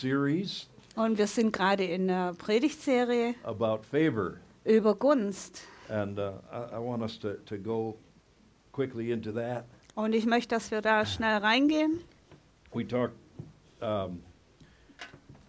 [0.00, 4.34] series Und wir sind gerade in der Predigtserie about favor.
[4.64, 5.62] über Gunst.
[5.88, 7.96] And uh, I, I want us to, to go
[8.72, 9.64] quickly into that.
[9.94, 12.00] Und ich möchte, dass wir da schnell reingehen.
[12.72, 13.14] We talked
[13.80, 14.20] um,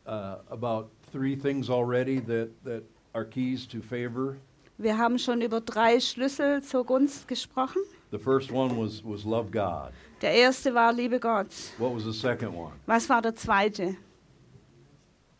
[0.07, 4.38] uh, about three things already that, that are keys to favor.
[4.77, 7.81] Wir haben schon über drei Schlüssel zur Gunst gesprochen.
[8.11, 9.91] The first one was, was love God.
[10.22, 11.47] Der erste war Liebe Gott.
[11.77, 12.72] What was the second one?
[12.86, 13.97] Was war der zweite?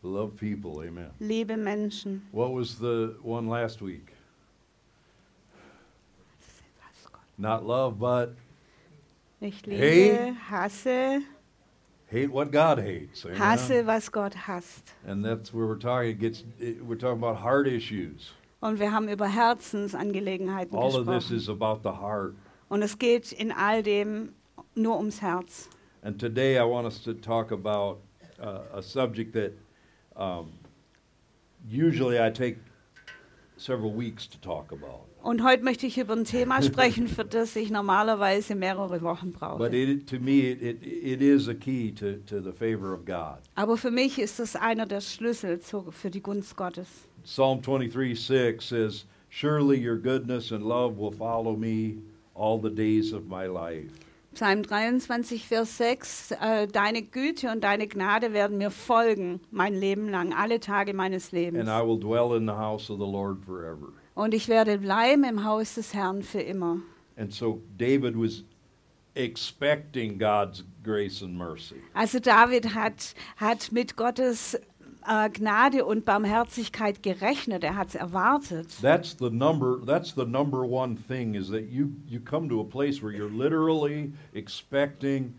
[0.02, 0.82] Love people.
[0.82, 1.10] Amen.
[1.20, 2.20] Liebe Menschen.
[2.32, 4.14] What was the one last week?
[7.36, 8.34] Not love, but
[9.40, 9.50] Hey.
[9.64, 11.22] liebe, hasse,
[12.08, 13.24] hate what God hates.
[13.24, 13.38] Amen.
[13.38, 14.92] hasse, was Gott hasst.
[15.06, 16.10] And that's where we're talking.
[16.10, 18.32] It gets, it, we're talking about heart issues.
[18.62, 22.34] Und wir haben über Herzensangelegenheiten All of this is about the heart.
[22.68, 24.34] Und es geht in all dem
[24.74, 25.70] nur ums Herz.
[26.02, 28.00] And today I want us to talk about
[28.38, 29.52] uh, a subject that
[30.20, 30.52] Um,
[31.66, 32.58] usually I take
[33.56, 35.06] several weeks to talk about.
[35.22, 39.40] Und heute möchte ich über ein Thema sprechen, für das ich normalerweise mehrere Wochen But
[39.40, 39.74] brauche.
[39.74, 43.38] it, to me, it, it, it is a key to, to the favor of God.
[43.54, 46.88] Aber für mich ist es einer der Schlüssel zu, für die Gunst Gottes.
[47.24, 51.96] Psalm 23 6 says, Surely your goodness and love will follow me
[52.34, 53.90] all the days of my life.
[54.34, 60.08] Psalm 23, Vers 6, äh, deine Güte und deine Gnade werden mir folgen mein Leben
[60.08, 61.68] lang, alle Tage meines Lebens.
[61.68, 63.92] And I will dwell in the house of the Lord forever.
[64.14, 66.78] Und ich werde bleiben im Haus des Herrn für immer.
[67.16, 68.44] And so David was
[69.14, 71.76] expecting God's grace and mercy.
[71.94, 74.58] Also David hat, hat mit Gottes
[75.10, 78.68] äh, Gnade und Barmherzigkeit gerechnet, er hat es erwartet.
[78.80, 82.64] That's the number that's the number one thing is that you you come to a
[82.64, 85.34] place where you're literally expecting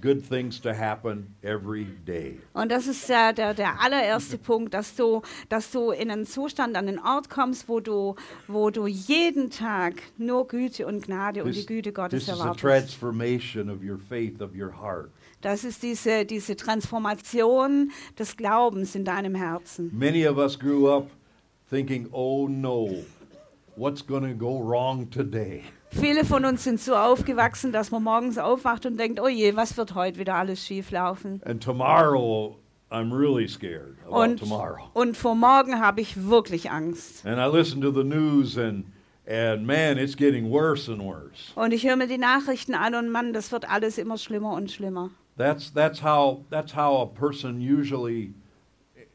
[0.00, 2.38] good things to happen every day.
[2.52, 6.76] Und das ist der, der, der allererste Punkt, dass du, dass du in einen Zustand,
[6.76, 8.14] an einen Ort kommst, wo du,
[8.46, 12.42] wo du jeden Tag nur Güte und Gnade und die Güte Gottes this is a
[12.42, 12.60] erwartest.
[12.60, 15.10] transformation of your faith of your heart.
[15.46, 19.96] Das ist diese, diese Transformation des Glaubens in deinem Herzen.
[19.96, 21.08] Many of us grew up
[21.70, 23.04] thinking, "Oh no,
[23.76, 25.62] what's going to go wrong today?"
[25.92, 29.76] Viele von uns sind so aufgewachsen, dass man morgens aufwacht und denkt, oh je, was
[29.76, 31.40] wird heute wieder alles schief laufen?
[31.44, 32.56] And tomorrow
[32.90, 34.90] I'm really scared about Und, tomorrow.
[34.94, 37.24] und vor morgen habe ich wirklich Angst.
[37.24, 38.86] And I listen to the news and
[39.28, 41.52] and man, it's getting worse and worse.
[41.54, 44.72] Und ich höre mir die Nachrichten an und Mann, das wird alles immer schlimmer und
[44.72, 45.10] schlimmer.
[45.36, 48.32] That's that's how that's how a person usually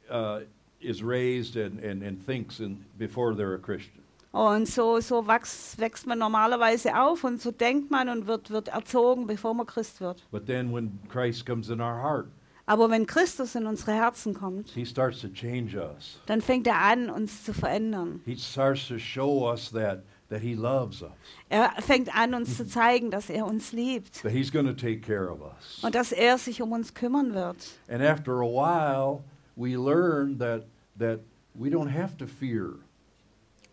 [0.10, 0.42] uh,
[0.80, 4.02] is raised and, and, and thinks in, before they're a Christian.
[4.34, 8.70] Und so, so wächst, wächst man normalerweise auf und so denkt man und wird, wird
[8.70, 10.24] erzogen, bevor man Christ wird.
[10.32, 12.28] But then when Christ comes in our heart,
[12.66, 16.20] Aber wenn Christus in unsere Herzen kommt, he starts to change us.
[16.28, 18.22] dann fängt er an, uns zu verändern.
[18.24, 21.12] He starts to show us that that he loves us,
[21.50, 25.02] Er fängt an, uns zu zeigen, dass er uns liebt that he's going to take
[25.02, 25.84] care of us.
[25.84, 27.58] und dass er sich um uns kümmern wird.
[27.88, 29.24] And after a while,
[29.56, 30.66] we learn that
[30.98, 31.20] that
[31.54, 32.76] we don't have to fear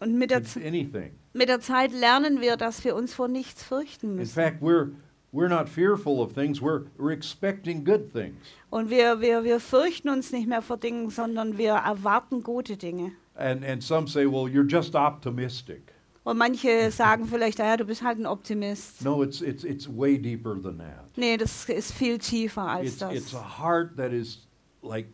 [0.01, 1.13] Und mit der, anything.
[1.33, 4.35] mit der Zeit lernen wir, dass wir uns vor nichts fürchten In müssen.
[4.35, 4.91] fact, we're
[5.33, 6.61] we're not fearful of things.
[6.63, 8.37] We're we're expecting good things.
[8.71, 13.13] Und wir, wir, wir fürchten uns nicht mehr vor Dingen, sondern wir erwarten gute Dinge.
[13.35, 15.93] And and some say, well, you're just optimistic.
[16.29, 19.03] Und manche sagen vielleicht, ja, du bist halt ein Optimist.
[19.03, 21.07] No, it's it's it's way deeper than that.
[21.17, 23.41] Nee, das ist viel tiefer als It's it's das.
[23.41, 24.47] a heart that is
[24.83, 25.07] like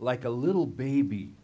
[0.00, 1.36] like a little baby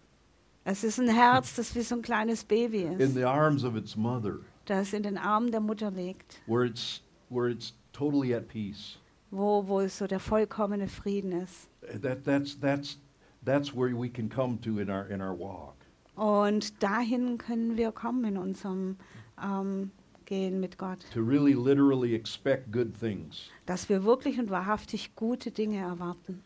[0.64, 3.76] Es ist ein Herz, das wie so ein kleines Baby in ist, the arms of
[3.76, 8.48] its mother, das in den Armen der Mutter liegt, where it's where it's totally at
[8.48, 8.98] peace.
[9.30, 11.68] wo, wo so der vollkommene Frieden ist.
[12.02, 12.98] That that's that's
[13.44, 15.76] that's where we can come to in our in our walk.
[16.20, 18.96] Und dahin können wir kommen in unserem
[19.42, 19.90] ähm,
[20.26, 20.98] Gehen mit Gott.
[21.14, 23.48] To really literally expect good things.
[23.64, 26.42] Dass wir wirklich und wahrhaftig gute Dinge erwarten.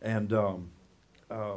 [0.00, 0.70] and um,
[1.32, 1.56] uh,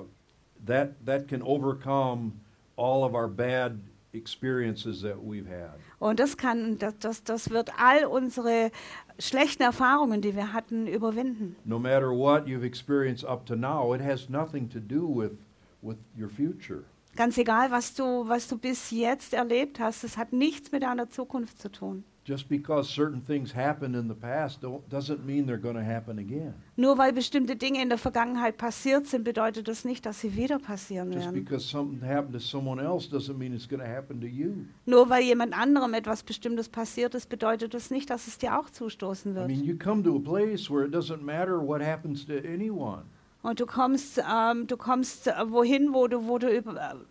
[0.66, 2.34] that that can overcome
[2.78, 3.80] all of our bad
[4.14, 5.80] experiences that we've had.
[6.00, 8.72] Und das kann, das, das, das wird all unsere
[9.20, 11.56] schlechten Erfahrungen, die wir hatten, überwinden.
[11.64, 15.38] No matter what you've experienced up to now, it has nothing to do with
[15.84, 16.86] with your future.
[17.16, 21.10] Ganz egal, was du, was du bis jetzt erlebt hast, es hat nichts mit deiner
[21.10, 22.04] Zukunft zu tun.
[22.24, 24.62] Just because certain things happened in the past
[24.92, 26.54] doesn't mean they're going to happen again.
[26.76, 30.60] Nur weil bestimmte Dinge in der Vergangenheit passiert sind, bedeutet das nicht, dass sie wieder
[30.60, 31.44] passieren Just werden.
[31.44, 34.66] because something happened to someone else doesn't mean it's going to happen to you.
[34.86, 38.70] Nur weil jemand anderem etwas Bestimmtes passiert ist, bedeutet das nicht, dass es dir auch
[38.70, 39.48] zustoßen I wird.
[39.48, 43.02] mean, you come to a place where it doesn't matter what happens to anyone.
[43.44, 46.62] Und du kommst, ähm, du kommst äh, wohin, wo du, wo du äh,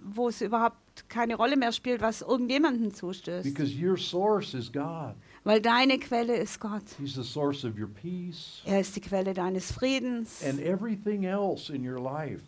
[0.00, 0.76] wo es überhaupt
[1.08, 3.42] keine Rolle mehr spielt, was irgendjemandem zustößt.
[3.44, 5.14] Because your source is God.
[5.42, 6.82] Weil deine Quelle ist Gott.
[6.98, 11.72] He's the source of your peace Er ist die Quelle deines Friedens and everything else
[11.74, 12.42] in your life.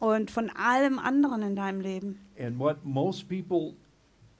[0.00, 2.20] und von allem anderen in deinem Leben.
[2.38, 3.74] And what most people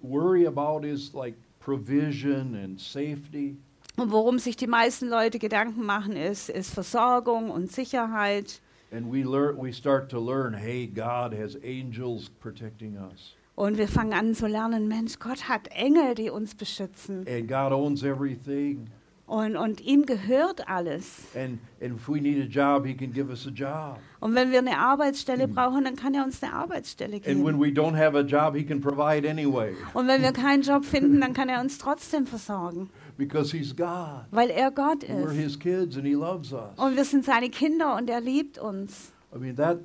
[0.02, 3.56] worry about is like provision and safety.
[3.96, 8.60] Und worum sich die meisten Leute Gedanken machen, ist, ist Versorgung und Sicherheit.
[8.94, 13.34] And we learn we start to learn, hey, God has angels protecting us.
[13.56, 17.26] Und wir fangen an zu lernen, Mensch, Gott hat Engel, die uns beschützen.
[17.28, 18.88] And God owns everything.
[19.26, 21.22] Und, und ihm gehört alles.
[21.34, 23.98] And and if we need a job, he can give us a job.
[24.20, 27.60] Und wenn wir eine Arbeitsstelle brauchen, dann kann er uns eine Arbeitsstelle And when geben.
[27.60, 31.20] we don't have a job, he can provide anyway Und wenn wir keinen Job finden,
[31.20, 34.26] dann kann er uns trotzdem versorgen, because he's God.
[34.30, 35.36] weil er Gott And we're ist.
[35.36, 36.76] his kids and he loves us.
[36.76, 39.12] Und wir sind seine Kinder und er liebt uns.
[39.34, 39.78] I mean that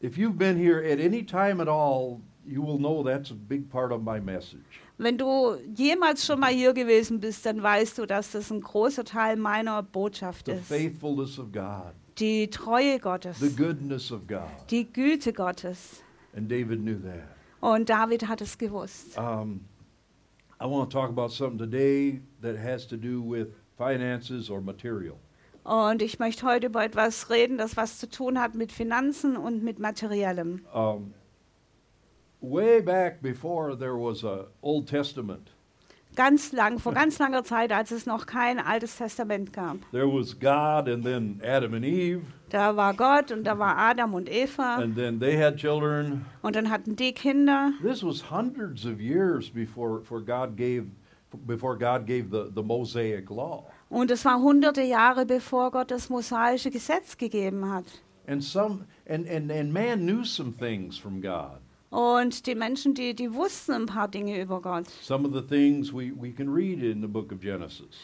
[0.00, 3.68] if you've been here at any time at all, you will know that's a big
[3.70, 4.80] part of my message.
[5.00, 9.04] Wenn du jemals schon mal hier gewesen bist, dann weißt du, dass das ein großer
[9.04, 10.66] Teil meiner Botschaft The ist.
[10.66, 14.48] faithfulness of God, Die Treue Gottes, the goodness of God.
[14.70, 16.02] die Güte Gottes.
[16.36, 17.28] And David knew that.
[17.60, 19.16] Und David hat es gewusst.
[19.16, 19.60] Um,
[20.60, 25.18] I want to talk about something today that has to do with finances or material.
[25.64, 29.62] Und ich möchte heute über etwas reden, das was zu tun hat mit Finanzen und
[29.62, 30.64] mit Materiellem.
[30.74, 31.14] Um,
[32.40, 35.50] way back before there was a Old Testament,
[36.18, 39.76] Ganz lang, vor ganz langer Zeit, als es noch kein Altes Testament gab.
[39.92, 44.14] there was God and then Adam and Eve, Da war Gott und da war Adam
[44.14, 46.24] und Eva and then they had children.
[46.42, 47.70] und dann hatten die Kinder.
[47.82, 50.86] This was hundreds of years before, before God gave
[51.46, 53.70] before God gave the, the Mosaic law.
[53.90, 57.84] Und es war hunderte Jahre, bevor Gott das mosaische Gesetz gegeben hat.
[58.26, 61.60] And some and, and, and man knew some things from God.
[61.90, 64.84] Und die Menschen, die, die wussten ein paar Dinge über Gott.
[65.08, 66.34] We, we.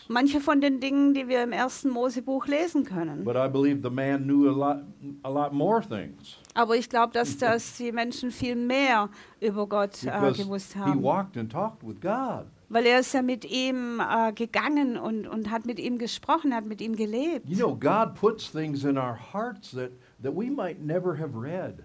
[0.09, 3.25] Manche von den Dingen, die wir im ersten Mosebuch lesen können.
[3.25, 4.85] But I believe the man knew a lot
[5.23, 9.11] a lot more things Aber ich glaube, dass, dass die Menschen viel mehr
[9.41, 11.03] über Gott äh, gewusst he haben.
[11.03, 12.47] walked and talked with God.
[12.71, 16.65] Weil er ist ja mit ihm äh, gegangen und, und hat mit ihm gesprochen, hat
[16.65, 17.47] mit ihm gelebt.
[17.49, 19.91] You know, God puts things in our hearts that,
[20.23, 21.85] that we might never have read.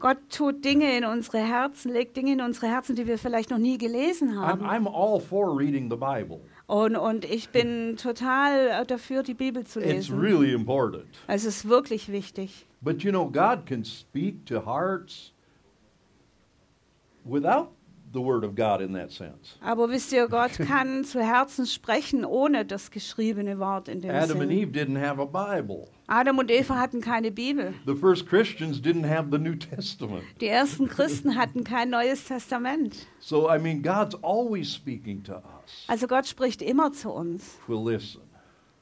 [0.00, 3.58] Gott tut Dinge in unsere Herzen, legt Dinge in unsere Herzen, die wir vielleicht noch
[3.58, 4.64] nie gelesen I'm, haben.
[4.64, 6.40] I'm all for reading the Bible.
[6.66, 10.18] Und, und ich bin total äh, dafür, die Bibel zu It's lesen.
[10.18, 11.04] really important.
[11.26, 12.66] Es ist wirklich wichtig.
[12.80, 15.32] But you know, God can speak to hearts
[17.24, 17.68] without
[18.12, 19.56] the Word of God in that sense.
[19.60, 24.40] Aber wisst ihr, Gott kann zu Herzen sprechen ohne das geschriebene Wort in dem Adam
[24.40, 24.50] and Sinn.
[24.50, 25.88] Eve didn't have a Bible.
[26.10, 27.72] Adam und Eva hatten keine Bibel.
[27.86, 30.24] The first Christians didn't have the New Testament.
[30.40, 33.06] Die ersten Christen hatten kein neues Testament.
[33.20, 37.84] So, I mean, God's always speaking to us Also Gott spricht immer zu uns, we'll
[37.84, 38.20] listen.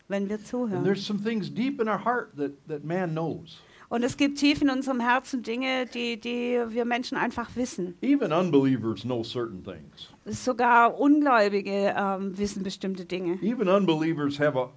[0.09, 0.85] wenn wir And zuhören.
[0.85, 3.59] there's some things deep in our heart that, that man knows.
[3.91, 7.95] Und es gibt tief in unserem Herzen Dinge, die, die wir Menschen einfach wissen.
[8.03, 10.09] Even unbelievers know certain things.
[10.27, 13.39] Sogar Ungläubige ähm, wissen bestimmte Dinge.
[13.43, 14.71] Even unbelievers have a,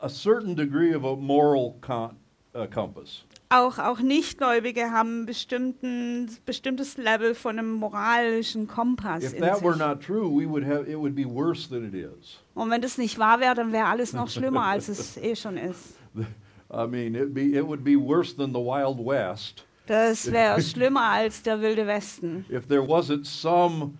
[0.00, 2.16] a certain degree of a moral con,
[2.54, 3.24] uh, compass.
[3.50, 9.62] Auch, auch Nichtgläubige haben ein bestimmten, bestimmtes Level von einem moralischen Kompass If in that
[9.62, 9.80] were sich.
[9.80, 12.38] not true, we would have it would be worse than it is.
[12.54, 15.56] Und wenn das nicht wahr wäre, dann wäre alles noch schlimmer, als es eh schon
[15.56, 15.94] ist.
[16.70, 21.04] I mean, it be it would be worse than the Wild West Das wäre schlimmer
[21.04, 22.44] als der wilde Westen.
[22.50, 23.94] if there wasn't some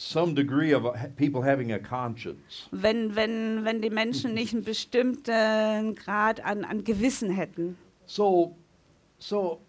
[0.00, 2.68] some degree of a, people having a conscience.
[2.70, 7.76] Wenn, wenn, wenn die Menschen nicht einen bestimmten Grad an, an Gewissen hätten.
[8.06, 8.54] So,
[9.18, 9.60] so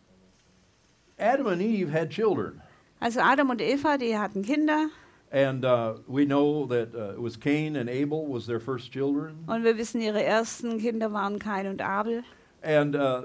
[1.17, 2.61] Adam and Eve had children,
[3.01, 4.89] Also Adam und Eva, die hatten Kinder.
[5.31, 9.43] and uh, we know that uh, it was Cain and Abel was their first children,
[9.47, 12.23] Und wir wissen, ihre ersten Kinder waren Kain und Abel.
[12.61, 13.23] and uh,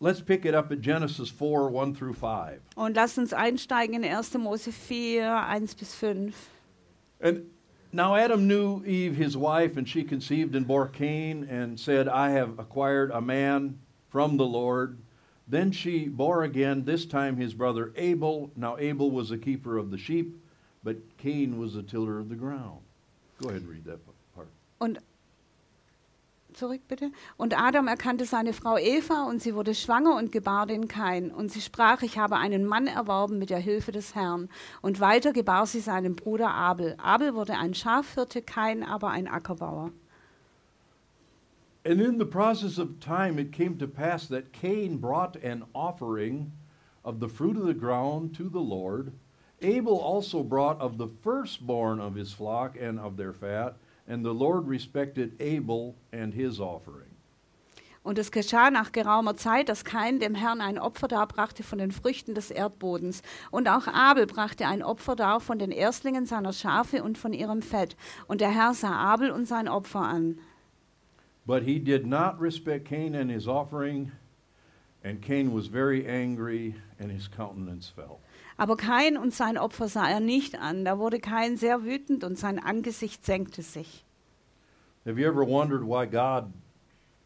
[0.00, 2.60] let's pick it up at Genesis four one through five.
[2.76, 4.34] Und lasst uns einsteigen in 1.
[4.38, 6.50] Mose 4, 1 bis 5.
[7.20, 7.46] And
[7.92, 12.30] now Adam knew Eve, his wife, and she conceived and bore Cain, and said, I
[12.30, 13.78] have acquired a man
[14.10, 14.98] from the Lord.
[15.48, 18.50] Then she bore again, this time his brother Abel.
[18.56, 20.36] Now Abel was a keeper of the sheep,
[20.82, 22.80] but Cain was a tiller of the ground.
[23.40, 24.00] Go ahead and read that
[24.34, 24.48] part.
[24.80, 24.98] Und
[26.56, 27.10] zurück bitte.
[27.36, 31.30] Und Adam erkannte seine Frau Eva und sie wurde schwanger und gebar den Kain.
[31.30, 34.48] Und sie sprach, ich habe einen Mann erworben mit der Hilfe des Herrn.
[34.80, 36.96] Und weiter gebar sie seinen Bruder Abel.
[36.98, 39.92] Abel wurde ein Schafhirte, Kain aber ein Ackerbauer.
[41.84, 46.50] And in the process of time, it came to pass that Cain brought an offering
[47.04, 49.12] of the fruit of the ground to the Lord.
[49.62, 53.76] Abel also brought of the firstborn of his flock and of their fat,
[54.08, 57.16] and the Lord respected Abel and his offering.
[58.02, 61.90] Und es geschah nach geraumer Zeit, dass Kain dem Herrn ein Opfer darbrachte von den
[61.90, 63.20] Früchten des Erdbodens.
[63.50, 67.62] Und auch Abel brachte ein Opfer dar von den Erstlingen seiner Schafe und von ihrem
[67.62, 67.96] Fett.
[68.28, 70.38] Und der Herr sah Abel und sein Opfer an.
[71.46, 74.12] But he did not respect Cain and his offering,
[75.04, 78.20] and Cain was very angry, and his countenance fell.
[78.56, 80.84] Aber Kain und sein Opfer sah er nicht an.
[80.84, 84.04] Da wurde Kain sehr wütend und sein Angesicht senkte sich.
[85.04, 86.52] Have you ever wondered why God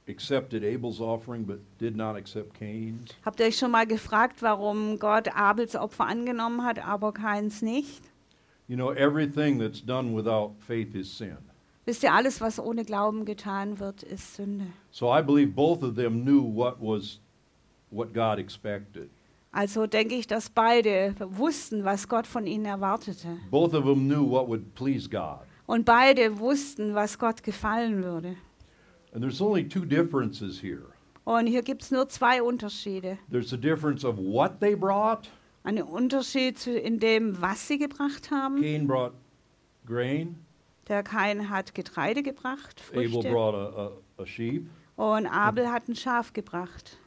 [0.09, 3.15] accepted Abel's offering but did not accept Cain's?
[3.25, 8.03] Habt ihr euch schon mal gefragt, warum Gott Abels Opfer angenommen hat, aber Kains nicht?
[8.69, 11.39] You know, everything that's done without faith is sin.
[11.87, 14.67] Wisst ihr, alles, was ohne Glauben getan wird, ist Sünde.
[14.91, 17.19] So I believe both of them knew what was
[17.91, 19.11] what God expected.
[19.53, 23.39] Also denke ich, dass beide wussten, was Gott von ihnen erwartete.
[23.51, 25.41] Both of them knew what would please God.
[25.67, 28.37] Und beide wussten, was Gott gefallen würde.
[29.13, 30.87] And there's only two differences here.
[31.25, 33.19] Und hier gibt es nur zwei Unterschiede.
[33.31, 35.29] There's a difference of what they brought.
[35.65, 38.61] Ein Unterschied in dem, was sie gebracht haben.
[38.61, 39.13] Cain brought
[39.85, 40.37] grain,
[40.89, 43.31] Der Kain hat Getreide gebracht, Abel Früchte.
[43.31, 43.87] brought a,
[44.19, 44.69] a, a sheep.
[44.97, 46.99] Und Abel hat ein Schaf gebracht.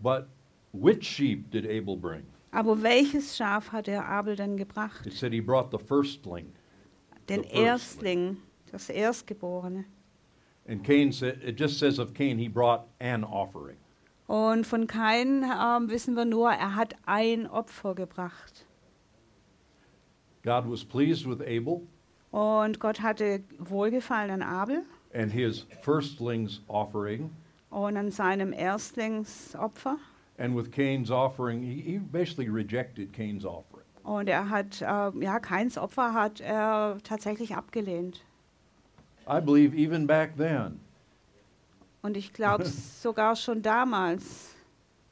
[0.00, 0.26] But
[0.74, 2.24] which sheep did Abel bring?
[2.52, 5.06] Aber welches Schaf hat der Abel denn gebracht?
[5.06, 6.52] It said he brought the firstling.
[7.28, 7.48] Den The.
[7.56, 8.36] Erstling,
[8.70, 9.84] das Erstgeborene.
[10.66, 13.76] And Cain said, it just says of Cain, he brought an offering.
[14.26, 18.64] Und von Kain ähm, wissen wir nur, er hat ein Opfer gebracht.
[20.42, 21.82] God was pleased with Abel
[22.30, 24.82] Und Gott hatte Wohlgefallen an Abel
[25.14, 27.30] and his firstlings offering.
[27.70, 29.96] und an seinem Erstlingsopfer.
[30.36, 33.84] And with Cain's offering, he, he basically rejected Cain's offering.
[34.02, 38.20] Und er hat, äh, ja, Kains Opfer hat er tatsächlich abgelehnt.
[39.26, 40.80] I believe even back then,
[42.02, 42.64] Und ich glaube
[43.00, 44.54] sogar schon damals,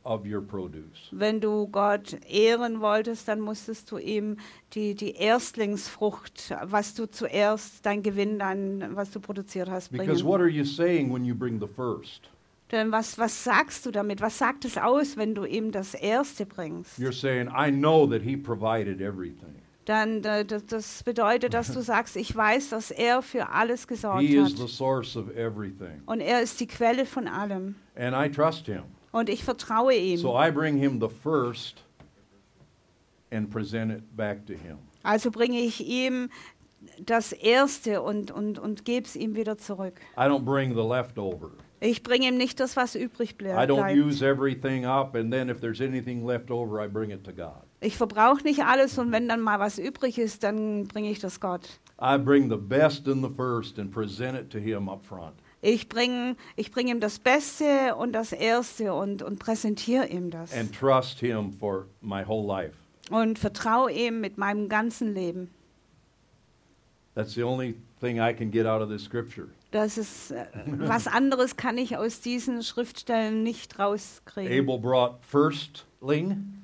[0.04, 4.37] Wenn du Gott ehren wolltest, dann musstest du ihm
[4.75, 10.26] die, die Erstlingsfrucht, was du zuerst, dein Gewinn, dein, was du produziert hast, Because bringen.
[10.26, 12.28] what are you saying when you bring the first?
[12.70, 14.20] Denn was, was sagst du damit?
[14.20, 16.99] Was sagt es aus, wenn du ihm das Erste bringst?
[16.99, 19.54] You're saying, I know that he provided everything.
[19.84, 24.23] Dann äh, das, das bedeutet, dass du sagst, ich weiß, dass er für alles gesorgt
[24.23, 24.70] He is the hat.
[24.70, 26.02] source of everything.
[26.06, 27.75] Und er ist die Quelle von allem.
[27.96, 28.82] And I trust him.
[29.14, 30.16] Und ich vertraue ihm.
[30.18, 31.85] So I bring him the first
[33.30, 34.78] and present it back to him.
[35.04, 36.30] Also bringe ich ihm
[36.99, 40.00] das Erste und, und, und gebe es ihm wieder zurück.
[40.16, 41.50] I don't bring the leftover.
[41.78, 43.97] Ich bringe ihm nicht das, was übrig ble- I don't bleibt.
[43.97, 47.62] use everything up, and then if there's anything left over, I bring it to God.
[47.80, 51.38] Ich verbrauche nicht alles und wenn dann mal was übrig ist, dann bringe ich das
[51.38, 51.78] Gott.
[52.02, 55.35] I bring the best and the first and present it to him up front.
[55.66, 60.52] Ich bringe ich bring ihm das Beste und das Erste und, und präsentiere ihm das.
[60.52, 62.75] and trust him for my whole life.
[63.11, 65.50] und vertraue ihm mit meinem ganzen Leben.
[67.14, 69.49] That's the only thing I can get out of this scripture.
[69.71, 74.52] Das ist äh, was anderes kann ich aus diesen Schriftstellen nicht rauskriegen.
[74.68, 76.61] Abel brought firstling,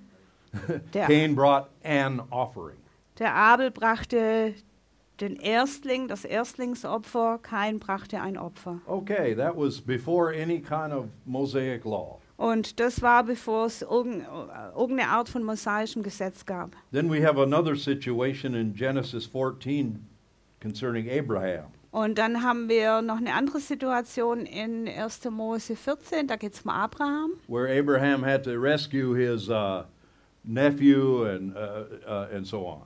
[0.92, 2.76] Der, Cain brought an offering.
[3.19, 4.54] der Abel brachte
[5.20, 8.80] den Erstling, das Erstlingsopfer, Kain brachte ein Opfer.
[8.86, 12.18] Okay, that was before any kind of Mosaic law.
[12.36, 16.74] Und das war, bevor es äh, irgendeine Art von mosaischem Gesetz gab.
[16.90, 20.06] Then we have another situation in Genesis 14
[20.62, 21.66] concerning Abraham.
[21.92, 25.24] Und dann haben wir noch eine andere Situation in 1.
[25.30, 27.32] Mose 14, da geht es um Abraham.
[27.48, 29.82] where Abraham had to rescue his uh,
[30.44, 32.82] nephew and, uh, uh, and so on.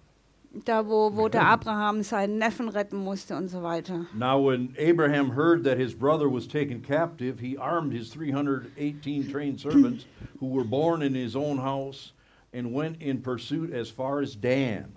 [0.65, 4.07] Da, wo, wo der Abraham seinen Neffen retten musste und so weiter.
[4.15, 9.61] Now, when Abraham heard that his brother was taken captive, he armed his 318 trained
[9.61, 10.07] servants
[10.41, 12.13] who were born in his own house
[12.53, 14.97] and went in pursuit as far as Dan.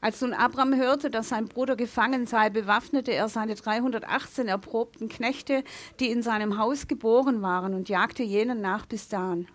[0.00, 5.62] Als nun Abraham hörte, dass sein Bruder gefangen sei, bewaffnete er seine 318 erprobten Knechte,
[6.00, 9.46] die in seinem Haus geboren waren, und jagte jenen nach bis Dan.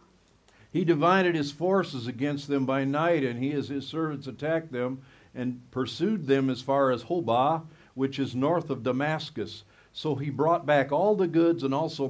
[0.78, 5.00] He divided his forces against them by night, and he and his servants attacked them
[5.34, 7.64] and pursued them as far as Hobah,
[7.96, 9.64] which is north of Damascus.
[9.92, 12.08] So he brought back all the goods and also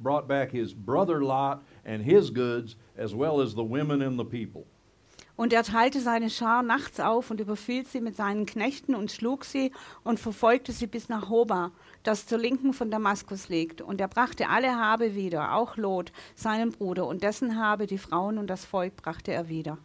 [0.00, 4.24] brought back his brother Lot and his goods, as well as the women and the
[4.24, 4.66] people.
[5.40, 9.46] Und er teilte seine Schar nachts auf und überfiel sie mit seinen Knechten und schlug
[9.46, 9.72] sie
[10.04, 11.70] und verfolgte sie bis nach Hoba,
[12.02, 13.80] das zur Linken von Damaskus liegt.
[13.80, 18.36] Und er brachte alle Habe wieder, auch Lot, seinen Bruder, und dessen Habe, die Frauen
[18.36, 19.78] und das Volk, brachte er wieder.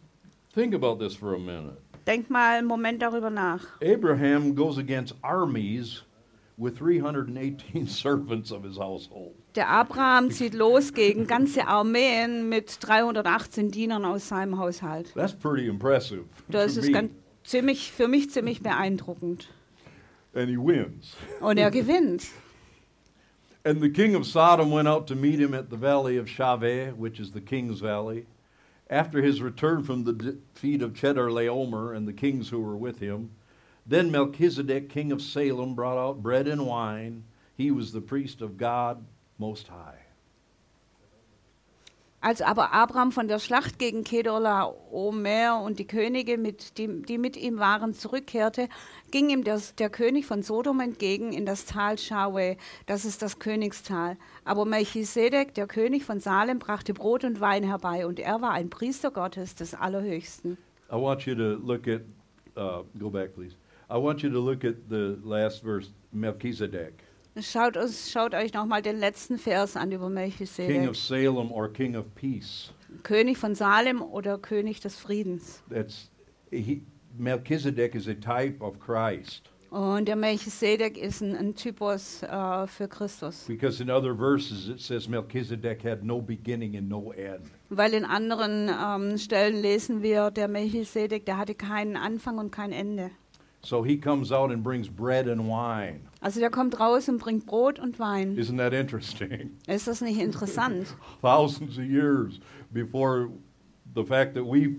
[0.52, 1.78] Think about this for a minute.
[2.06, 3.80] Denk mal einen Moment darüber nach.
[3.80, 6.02] Abraham goes against armies
[6.58, 9.34] with 318 servants of his household.
[9.54, 15.12] Der Abraham zieht los gegen ganze Armeen mit 318 Dienern aus seinem Haushalt.
[15.14, 16.24] That's pretty impressive.
[16.48, 17.12] Das ist ganz,
[17.44, 19.48] ziemlich, für mich ziemlich beeindruckend.
[20.34, 21.16] And he wins.
[21.40, 22.26] Und er gewinnt.
[23.64, 26.94] And the king of Sodom went out to meet him at the valley of Shaveh,
[26.96, 28.26] which is the king's valley.
[28.88, 33.30] After his return from the defeat of Chedorlaomer and the kings who were with him,
[33.88, 37.24] then Melchizedek, king of Salem, brought out bread and wine.
[37.56, 39.04] He was the priest of God
[39.38, 40.06] Most High.
[42.26, 47.18] Als aber Abraham von der Schlacht gegen Kedorla Omer und die Könige, mit, die, die
[47.18, 48.68] mit ihm waren, zurückkehrte,
[49.12, 53.38] ging ihm der, der König von Sodom entgegen in das Tal Shawe, das ist das
[53.38, 54.16] Königstal.
[54.44, 58.70] Aber Melchisedek, der König von Salem, brachte Brot und Wein herbei und er war ein
[58.70, 60.58] Priester Gottes des Allerhöchsten.
[60.90, 62.00] I want you to look at,
[62.56, 63.54] uh, go back please.
[63.88, 67.02] I want you to look at the last verse, Melchizedek,
[67.38, 70.88] Schaut, uns, schaut euch nochmal den letzten Vers an über king Melchisedek.
[70.88, 72.72] of Salem or king of peace.
[73.02, 75.62] König von Salem oder König des Friedens.
[75.68, 76.10] That's
[76.50, 76.82] he,
[77.18, 82.88] Melchizedek is a type of Christ Und der Melchisedek ist ein, ein Typus äh, für
[82.88, 83.44] Christus.
[83.46, 87.42] because in other verses it says Melchizedek had no beginning and no end.
[87.68, 92.72] Weil in anderen ähm, Stellen lesen wir, der Melchisedek, der hatte keinen Anfang und kein
[92.72, 93.10] Ende.
[93.66, 96.06] So he comes out and brings bread and wine.
[96.22, 98.36] Also der kommt raus und bringt Brot und Wein.
[98.36, 99.56] Isn't that interesting?
[99.66, 100.94] Ist das nicht interessant?
[101.20, 102.38] Thousands of years
[102.72, 103.28] before
[103.92, 104.76] the fact that we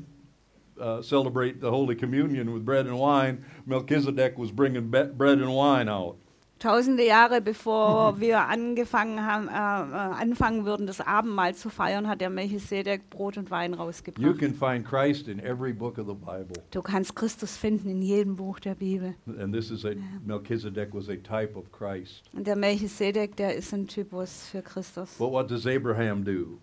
[0.80, 5.90] uh, celebrate the Holy Communion with bread and wine, Melchizedek was bringing bread and wine
[5.90, 6.16] out.
[6.60, 12.20] Tausende Jahre bevor wir angefangen haben, äh, äh, anfangen würden, das Abendmahl zu feiern, hat
[12.22, 14.40] der Melchisedek Brot und Wein You rausgebracht.
[14.40, 16.64] can find Christ in every book of the Bible.
[16.72, 19.16] Du kannst Christus finden in jedem Buch der Bibel.
[19.40, 19.92] And this is a
[20.26, 22.24] Melchizedek was a type of Christ.
[22.34, 25.16] Und der Melchisedek, der ist ein Typus für Christus.
[25.18, 26.58] But what does Abraham do?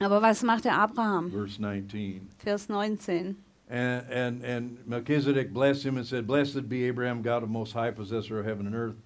[0.00, 1.30] Aber was macht der Abraham?
[1.30, 2.28] Verse 19.
[2.38, 3.36] Vers 19.
[3.70, 7.90] And, and, and Melchizedek blessed him and said, Blessed be Abraham, God of Most High,
[7.90, 8.96] possessor of heaven and earth.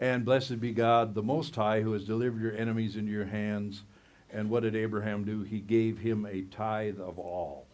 [0.00, 3.84] And blessed be God, the Most High, who has delivered your enemies into your hands.
[4.32, 5.42] And what did Abraham do?
[5.42, 7.66] He gave him a tithe of all.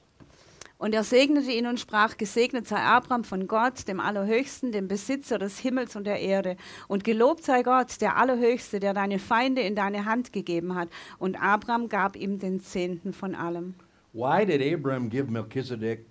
[0.81, 5.39] Und er segnete ihn und sprach, gesegnet sei Abraham von Gott, dem Allerhöchsten, dem Besitzer
[5.39, 6.57] des Himmels und der Erde.
[6.89, 10.89] Und gelobt sei Gott, der Allerhöchste, der deine Feinde in deine Hand gegeben hat.
[11.19, 13.75] Und Abraham gab ihm den Zehnten von allem.
[14.15, 16.07] Why did Abraham give Melchizedek?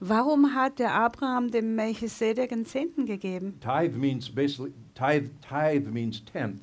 [0.00, 3.58] Warum hat der Abraham dem Melchisedek einen Zehnten gegeben?
[3.60, 6.62] Tithe means basically, tithe, tithe means tenth.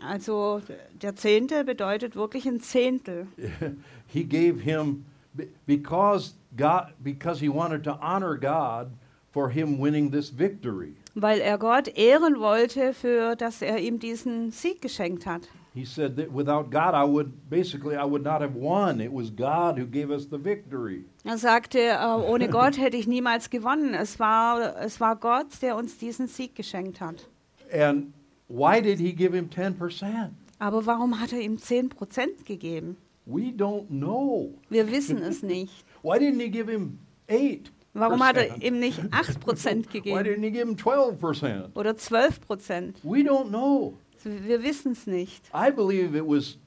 [0.00, 0.60] Also
[1.02, 3.26] der Zehnte bedeutet wirklich ein Zehntel.
[4.06, 8.92] he gave him be- because God because he wanted to honor God
[9.32, 10.94] for him winning this victory.
[11.14, 15.48] Weil er Gott ehren wollte, für dass er ihm diesen Sieg geschenkt hat.
[15.74, 19.00] He said that without God I would basically I would not have won.
[19.00, 21.04] It was God who gave us the victory.
[21.24, 23.94] Er sagte, äh, ohne Gott hätte ich niemals gewonnen.
[23.94, 27.28] Es war, es war Gott, der uns diesen Sieg geschenkt hat.
[27.72, 28.12] And
[28.48, 30.30] why did he give him 10%?
[30.58, 32.96] Aber warum hat er ihm 10% gegeben?
[33.26, 34.54] We don't know.
[34.70, 35.84] Wir wissen es nicht.
[36.02, 37.70] Why didn't he give him 8?
[37.92, 41.76] Warum hat er ihm nicht 8% Why gegeben didn't he give him 12%?
[41.76, 42.94] oder 12%?
[43.02, 43.98] We don't know.
[44.24, 45.50] Wir wissen es nicht.
[45.54, 46.58] I believe it was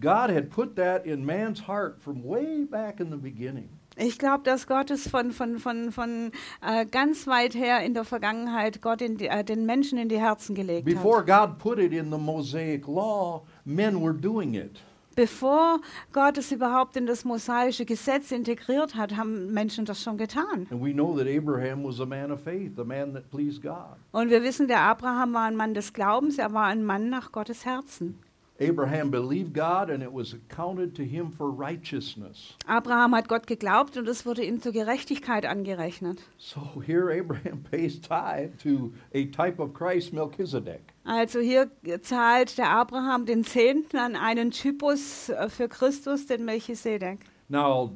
[0.00, 3.68] God had put that in man's heart from way back in the beginning.
[4.00, 6.30] Ich glaube, dass Gott es von, von, von, von
[6.62, 10.54] äh, ganz weit her in der Vergangenheit Gott die, äh, den Menschen in die Herzen
[10.54, 11.26] gelegt Before hat.
[11.26, 14.80] God put it in the Mosaic law, men were doing it.
[15.18, 15.80] Bevor
[16.12, 20.68] Gott es überhaupt in das mosaische Gesetz integriert hat, haben Menschen das schon getan.
[20.70, 23.96] And we know that Abraham was a man of faith, a man that pleased God.
[24.12, 27.32] Und wir wissen, der Abraham war ein Mann des Glaubens, er war ein Mann nach
[27.32, 28.20] Gottes Herzen.
[28.60, 32.54] Abraham believed God and it was accounted to him for righteousness.
[32.66, 36.20] Abraham hat Gott geglaubt und es wurde ihm zur Gerechtigkeit angerechnet.
[36.38, 40.80] So here Abraham pays tithe to a type of Christ, Melchizedek.
[41.04, 41.70] Also hier
[42.02, 47.20] zahlt der Abraham den Zehnten an einen Typus äh, für Christus, den Melchisedek.
[47.48, 47.92] Now,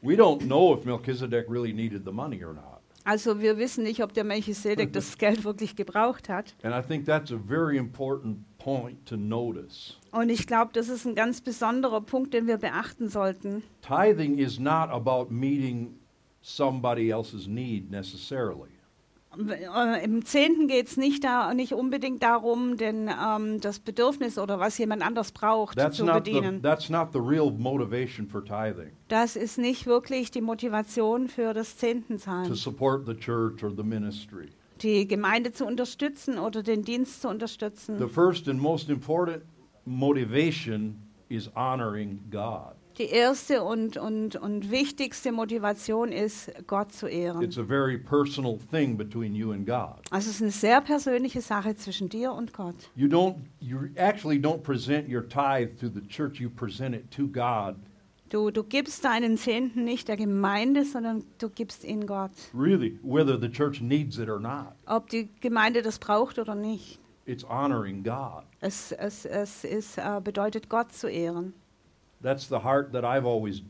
[0.00, 2.82] we don't know if Melchizedek really needed the money or not.
[3.04, 6.54] Also wir wissen nicht, ob der Melchisedek das Geld wirklich gebraucht hat.
[6.62, 8.38] And I think that's a very important.
[8.64, 13.62] Und ich glaube, das ist ein ganz besonderer Punkt, den wir beachten sollten.
[13.80, 15.98] Tithing is not about meeting
[16.42, 18.68] somebody else's need necessarily.
[19.48, 24.60] Äh, Im Zehnten geht es nicht, da, nicht unbedingt darum, denn ähm, das Bedürfnis oder
[24.60, 26.60] was jemand anders braucht That's zu not, the, bedienen.
[26.62, 31.72] that's not the real motivation for tithing, Das ist nicht wirklich die Motivation für das
[31.74, 34.50] to Zehntenzahlen, support the church or the ministry.
[34.82, 38.08] Die Gemeinde zu unterstützen oder den Dienst zu The unterstützen.
[38.08, 39.42] first and most important
[39.84, 40.96] motivation
[41.28, 42.74] is honoring God.
[42.98, 47.40] Die erste und, und, und wichtigste Motivation ist, Gott zu ehren.
[47.40, 50.02] It's a very personal thing between you and God.
[50.10, 52.74] Also es ist eine sehr persönliche Sache zwischen dir und Gott.
[52.94, 57.26] You don't you actually don't present your tithe to the church, you present it to
[57.26, 57.76] God.
[58.32, 62.30] Du, du gibst deinen Zehnten nicht der Gemeinde, sondern du gibst ihn Gott.
[62.54, 64.72] Really, whether the church needs it or not.
[64.86, 66.98] Ob die Gemeinde das braucht oder nicht.
[67.26, 68.44] It's honoring God.
[68.60, 71.52] Es, es, es ist, äh, bedeutet, Gott zu ehren.
[72.22, 73.60] That's the heart that I've always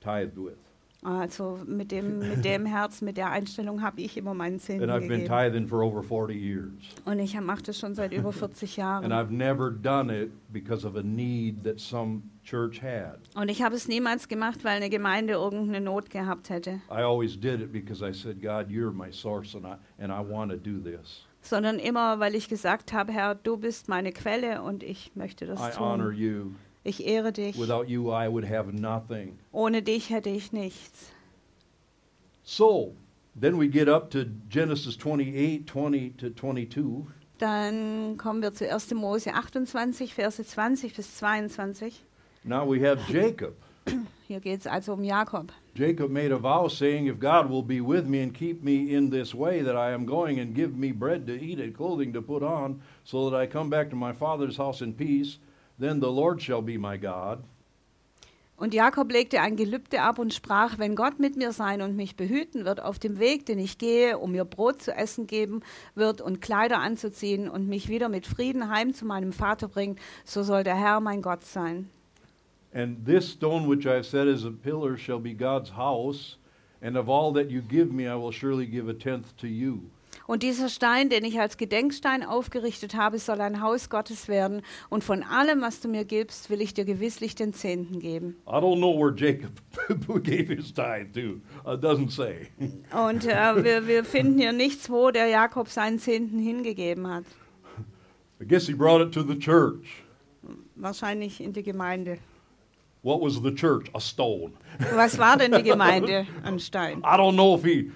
[0.00, 0.56] tithed with.
[1.02, 4.88] Also mit dem, mit dem Herz, mit der Einstellung habe ich immer meinen And Zehnten
[4.90, 5.28] I've been gegeben.
[5.28, 6.72] tithing for over 40 years.
[7.04, 9.12] Und ich mache das schon seit über 40 And Jahren.
[9.12, 13.18] I've never done it because of a need that some church had.
[13.34, 17.38] Und ich habe es niemals gemacht, weil eine Gemeinde irgendeine Not gehabt hätte, I always
[17.38, 20.56] did it because I said, God, you're my source and I, and I want to
[20.56, 21.26] do this.
[21.42, 25.48] sondern immer, weil ich gesagt habe, Herr, du bist meine Quelle und ich möchte I
[25.48, 26.16] das honor tun.
[26.18, 26.50] you.
[26.84, 27.58] Ich ehre dich.
[27.58, 29.38] Without you, I would have nothing.
[29.52, 31.10] Ohne dich hätte ich nichts.
[32.44, 32.94] So,
[33.40, 37.06] then we get up to Genesis 28, 20 to 22.
[37.38, 38.94] Dann kommen wir zu 1.
[38.94, 42.04] Mose 28, Verse 20 bis 22.
[42.46, 43.56] Now we have Jacob.
[44.28, 45.50] Hier geht es also um Jakob.
[45.74, 49.10] Jacob made a vow saying, If God will be with me and keep me in
[49.10, 52.22] this way that I am going and give me bread to eat and clothing to
[52.22, 55.38] put on, so that I come back to my father's house in peace,
[55.80, 57.42] then the Lord shall be my God.
[58.56, 62.16] Und Jakob legte ein Gelübde ab und sprach, wenn Gott mit mir sein und mich
[62.16, 65.62] behüten wird auf dem Weg, den ich gehe, um mir Brot zu essen geben
[65.94, 70.42] wird und Kleider anzuziehen und mich wieder mit Frieden heim zu meinem Vater bringt, so
[70.42, 71.90] soll der Herr mein Gott sein.
[72.76, 76.36] And this stone which I have set as a pillar shall be God's house,
[76.82, 79.90] and of all that you give me, I will surely give a tenth to you.
[80.26, 84.60] Und dieser Stein, den ich als Gedenkstein aufgerichtet habe, soll ein Haus Gottes werden.
[84.90, 88.36] Und von allem, was du mir gibst, will ich dir gewisslich den Zehnten geben.
[88.46, 89.52] I don't know where Jacob
[90.22, 91.40] gave his tithe to.
[91.66, 92.48] It doesn't say.
[92.92, 97.24] Und äh, wir, wir finden hier nichts, wo der Jakob seinen Zehnten hingegeben hat.
[98.38, 100.04] I guess he brought it to the church.
[100.74, 102.18] Wahrscheinlich in die Gemeinde.
[103.06, 103.88] What was the church?
[103.94, 104.54] A stone.
[104.92, 106.26] Was war denn die Gemeinde?
[106.42, 107.04] Ein Stein.
[107.04, 107.92] I don't know if he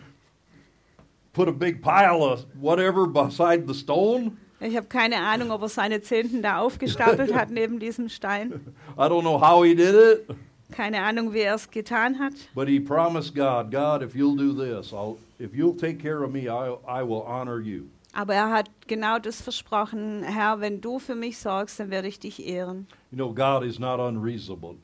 [1.33, 4.37] put a big pile of whatever beside the stone.
[4.61, 8.61] Ich habe keine Ahnung, ob er seine Zehnten da aufgestapelt hat neben diesem Stein.
[8.97, 10.29] I don't know how he did it,
[10.71, 12.35] Keine Ahnung, wie er es getan hat.
[12.55, 16.31] but he promised God, God, if you'll do this, I'll, if you'll take care of
[16.31, 17.89] me, I, I will honor you.
[18.13, 20.23] Aber er hat genau das versprochen.
[20.23, 22.87] Herr, wenn du für mich sorgst, dann werde ich dich ehren.
[23.11, 24.77] You know, God is not unreasonable.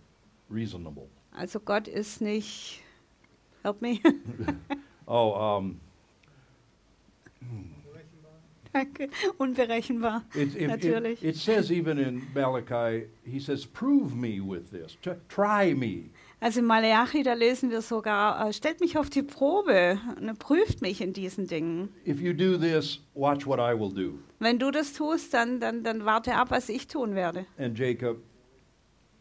[0.50, 1.08] Reasonable.
[1.32, 2.82] Also Gott ist nicht.
[3.62, 3.98] Help me.
[5.08, 5.80] Oh, um,
[8.72, 9.08] Danke.
[9.38, 10.24] Unberechenbar.
[10.34, 11.22] it, it, it, Natürlich.
[11.22, 14.96] it says even in Malachi, he says, "Prove me with this.
[15.28, 19.98] Try me." Also in Malachi, da lesen wir sogar, äh, stellt mich auf die Probe,
[20.20, 21.88] ne, prüft mich in diesen Dingen.
[22.06, 24.18] If you do this, watch what I will do.
[24.40, 27.46] Wenn du das tust, dann, dann, dann warte ab, was ich tun werde.
[27.58, 28.18] And Jacob,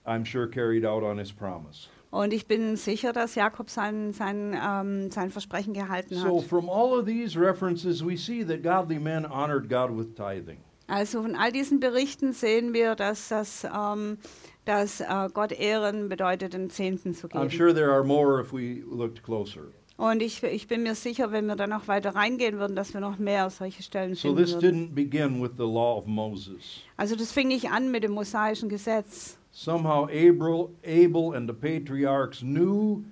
[0.05, 1.87] I'm sure, carried out on his promise.
[2.11, 6.45] Und ich bin sicher, dass Jakob sein, sein, ähm, sein Versprechen gehalten So, hat.
[6.47, 10.57] from all of these references, we see that godly men honored God with tithing.
[10.87, 14.17] Also von all diesen Berichten sehen wir, dass, das, ähm,
[14.65, 17.49] dass äh, Gott Ehren bedeutet, den Zehnten zu I'm geben.
[17.49, 19.63] sure there are more if we looked closer.
[19.97, 23.01] Und ich, ich bin mir sicher, wenn wir da noch weiter reingehen würden, dass wir
[23.01, 24.89] noch mehr solche Stellen So, finden this würden.
[24.91, 26.81] didn't begin with the law of Moses.
[26.97, 29.37] Also das fing nicht an mit dem mosaischen Gesetz.
[29.57, 33.05] Somehow, Abel, Abel and the patriarchs knew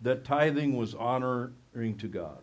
[0.00, 2.38] that tithing was honoring to God.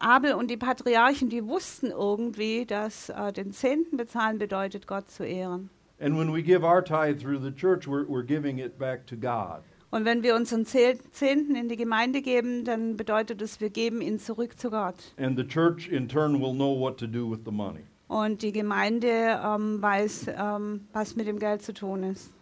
[0.00, 5.22] Abel und die Patriarchen, die wussten irgendwie, dass äh, den Zehnten bezahlen bedeutet, Gott zu
[5.22, 5.68] ehren.
[6.00, 9.16] And when we give our tithe through the church, we're, we're giving it back to
[9.16, 9.60] God.
[9.90, 14.18] Und wenn wir unseren Zehnten in die Gemeinde geben, dann bedeutet es, wir geben ihn
[14.18, 15.12] zurück zu Gott.
[15.18, 17.84] And the church, in turn, will know what to do with the money.
[18.08, 22.33] Und die Gemeinde ähm, weiß, ähm, was mit dem Geld zu tun ist.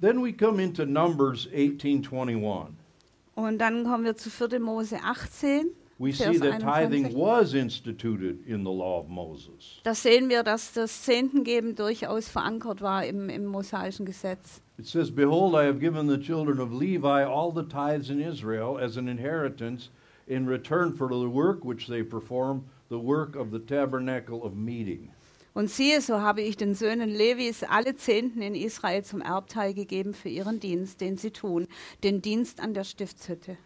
[0.00, 2.74] Then we come into Numbers 1821.
[3.34, 4.58] Und dann kommen wir zu 4.
[4.60, 9.80] Mose 18, we see that tithing was instituted in the law of Moses.
[9.84, 14.60] Da sehen wir, dass das Zehntengeben durchaus verankert war im, im mosaischen Gesetz.
[14.78, 18.78] It says, Behold, I have given the children of Levi all the tithes in Israel
[18.78, 19.90] as an inheritance
[20.28, 25.10] in return for the work which they perform, the work of the tabernacle of meeting.
[25.58, 30.14] Und siehe, so habe ich den Söhnen Levis alle Zehnten in Israel zum Erbteil gegeben
[30.14, 31.66] für ihren Dienst, den sie tun,
[32.04, 33.56] den Dienst an der Stiftshütte.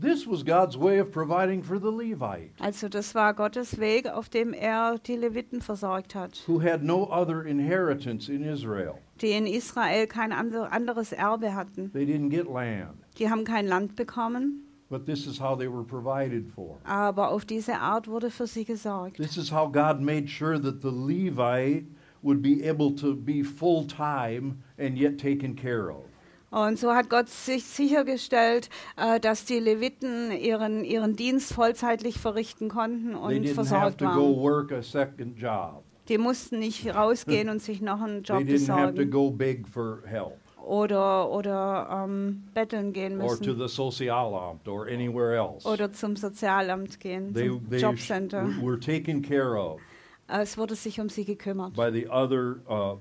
[0.00, 4.30] This was God's way of providing for the Levite, Also das war Gottes Weg, auf
[4.30, 8.94] dem er die Leviten versorgt hat, who had no other inheritance in Israel.
[9.20, 11.92] die in Israel kein ander- anderes Erbe hatten.
[11.92, 15.82] They didn't get land, Die haben kein Land bekommen, but this is how they were
[15.82, 16.78] provided for.
[16.84, 19.16] aber auf diese Art wurde für sie gesorgt.
[19.16, 21.86] This is how God made sure that the Levite
[22.22, 26.04] would be able to be full time and yet taken care of.
[26.52, 32.68] Und so hat Gott sich sichergestellt, äh, dass die Leviten ihren, ihren Dienst vollzeitlich verrichten
[32.68, 34.36] konnten They und didn't have versorgt to go waren.
[34.36, 35.82] work a second job.
[36.08, 39.30] Die mussten nicht rausgehen und sich noch einen They Job didn't have to besorgen go
[39.32, 45.34] beg for help oder, oder ähm, betteln gehen or to müssen the Sozialamt or anywhere
[45.36, 45.66] else.
[45.68, 48.46] oder zum Sozialamt gehen, They, zum they Jobcenter.
[48.62, 49.80] were taken care of
[50.28, 52.96] Äh, Es wurde sich um sie gekümmert by the other, uh,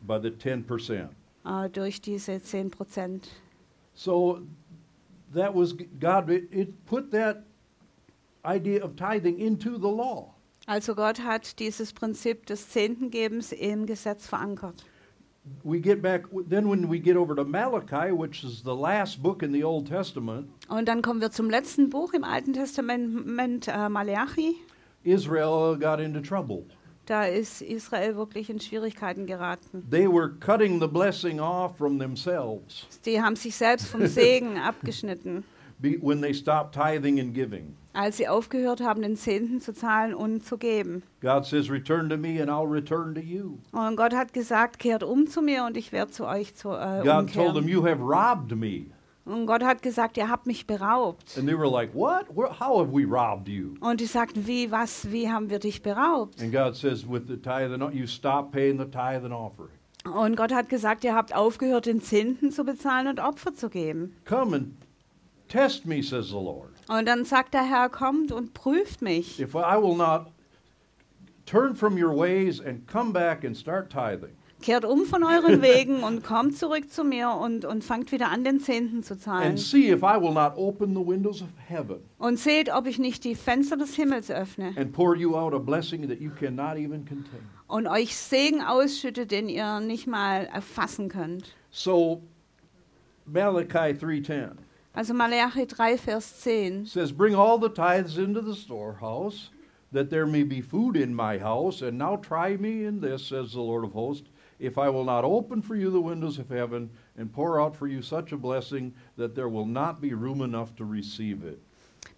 [0.00, 1.08] by the 10%.
[1.44, 3.28] äh, durch diese 10 Prozent.
[3.94, 4.40] So
[5.34, 7.42] that was g- God, it, it put that
[8.46, 10.32] idea of tithing into the law.
[10.66, 14.84] Also Gott hat dieses Prinzip des Zehntengebens im Gesetz verankert.
[15.64, 19.42] We get back, then when we get over to Malachi, which is the last book
[19.42, 23.88] in the Old Testament, Und dann kommen wir zum letzten Buch im Alten Testament, äh,
[23.88, 24.56] Malachi.
[25.04, 26.64] Israel got into trouble.
[27.06, 29.82] Da ist Israel wirklich in Schwierigkeiten geraten.
[29.90, 35.44] They were cutting the blessing off from themselves Die haben sich selbst vom Segen abgeschnitten,
[35.80, 37.74] when they stopped tithing and giving.
[37.98, 41.02] Als sie aufgehört haben, den Zehnten zu zahlen und zu geben.
[41.20, 43.58] God says, Return to me and I'll return to you.
[43.72, 47.02] Und Gott hat gesagt, kehrt um zu mir und ich werde zu euch zu, äh,
[47.02, 47.68] God told them, umkehren.
[47.68, 48.86] You have robbed me.
[49.24, 51.36] Und Gott hat gesagt, ihr habt mich beraubt.
[51.36, 52.26] And they were like, What?
[52.34, 53.74] Where, how have we robbed you?
[53.80, 56.40] Und die sagten, wie, was, wie haben wir dich beraubt?
[56.40, 59.70] And God says, With the tithe and you stop paying the tithe and offering.
[60.04, 64.14] Und Gott hat gesagt, ihr habt aufgehört, den Zehnten zu bezahlen und Opfer zu geben.
[64.24, 64.68] Come and
[65.48, 66.77] test me, says the Lord.
[66.88, 69.38] Und dann sagt der Herr, kommt und prüft mich.
[69.40, 70.26] If I will not
[71.46, 76.02] turn from your ways and come back and start tithing, Kehrt um von euren Wegen
[76.02, 79.50] und kommt zurück zu mir und, und fangt wieder an, den Zehnten zu zahlen.
[79.50, 82.98] and see if I will not open the windows of heaven Und seht, ob ich
[82.98, 86.76] nicht die Fenster des Himmels öffne and pour you out a blessing that you cannot
[86.76, 87.40] even contain.
[87.68, 91.54] und euch Segen ausschütte, den ihr nicht mal erfassen könnt.
[91.70, 92.22] So
[93.26, 94.52] Malachi 3:10
[94.98, 96.84] Also Malachi 3, Vers 10.
[96.84, 99.50] says, "Bring all the tithes into the storehouse,
[99.92, 103.52] that there may be food in my house, and now try me in this," says
[103.52, 106.90] the Lord of hosts, "if I will not open for you the windows of heaven
[107.16, 110.74] and pour out for you such a blessing that there will not be room enough
[110.74, 111.60] to receive it."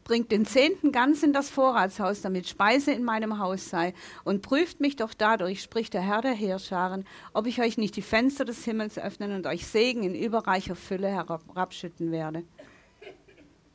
[0.03, 3.93] Bringt den Zehnten ganz in das Vorratshaus, damit Speise in meinem Haus sei.
[4.25, 8.03] Und prüft mich doch dadurch, spricht der Herr der Heerscharen, ob ich euch nicht die
[8.03, 12.43] Fenster des Himmels öffnen und euch Segen in überreicher Fülle herabschütten werde.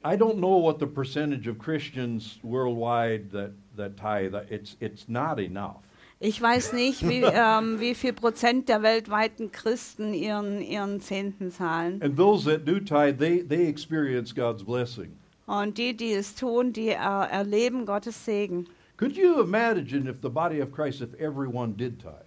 [0.06, 4.36] I don't know what the percentage of Christians worldwide that, that tithe.
[4.52, 5.82] It's, it's not enough.
[6.20, 12.02] Ich weiß nicht, wie, ähm, wie viel Prozent der weltweiten Christen ihren, ihren Zehnten zahlen.
[12.04, 15.18] And those that do tithe, they, they experience God's blessing.
[15.48, 18.68] Und die, die es tun, die äh, erleben Gottes Segen.
[18.98, 22.25] Could you imagine if the body of Christ, if everyone did tithe?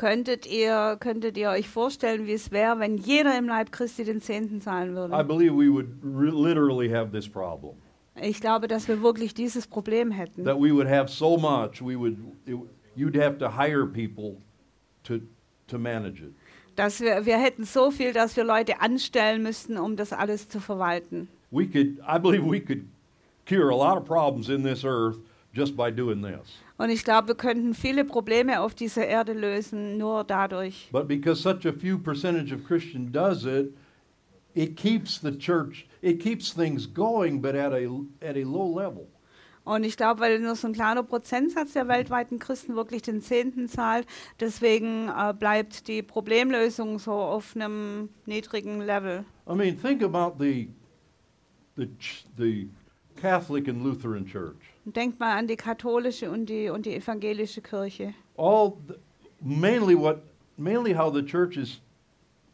[0.00, 4.22] Könntet ihr, könntet ihr euch vorstellen, wie es wäre, wenn jeder im Leib Christi den
[4.22, 5.24] Zehnten zahlen I würde?
[5.24, 7.74] believe we would literally have this problem.
[8.18, 10.44] Ich glaube, dass wir wirklich dieses Problem hätten.
[10.44, 12.56] That we would have so much, we would, it,
[12.96, 14.38] you'd have to hire people
[15.04, 15.18] to,
[15.66, 16.32] to manage it.
[16.76, 20.60] Dass wir, wir hätten so viel, dass wir Leute anstellen müssten, um das alles zu
[20.60, 21.28] verwalten.
[21.50, 22.86] We could, I believe we could
[23.44, 25.18] cure a lot of problems in this earth
[25.52, 26.58] just by doing this.
[26.78, 30.88] Und ich glaube, wir könnten viele Probleme auf dieser Erde lösen, nur dadurch.
[30.92, 33.74] But because such a few percentage of Christian does it,
[34.54, 37.86] it keeps the church, it keeps things going, but at a,
[38.22, 39.08] at a low level.
[39.64, 43.68] Und ich glaube, weil nur so ein kleiner Prozentsatz der weltweiten Christen wirklich den Zehnten
[43.68, 44.06] zahlt,
[44.40, 49.24] deswegen äh, bleibt die Problemlösung so auf einem niedrigen Level.
[49.48, 50.70] I mean, think about the,
[51.76, 51.88] the,
[52.38, 52.68] the
[53.16, 54.69] Catholic and Lutheran Church.
[54.92, 58.14] Denkt mal an die katholische und die, und die evangelische Kirche.
[58.36, 58.94] All, the,
[59.40, 60.22] mainly what,
[60.56, 61.80] mainly how the church is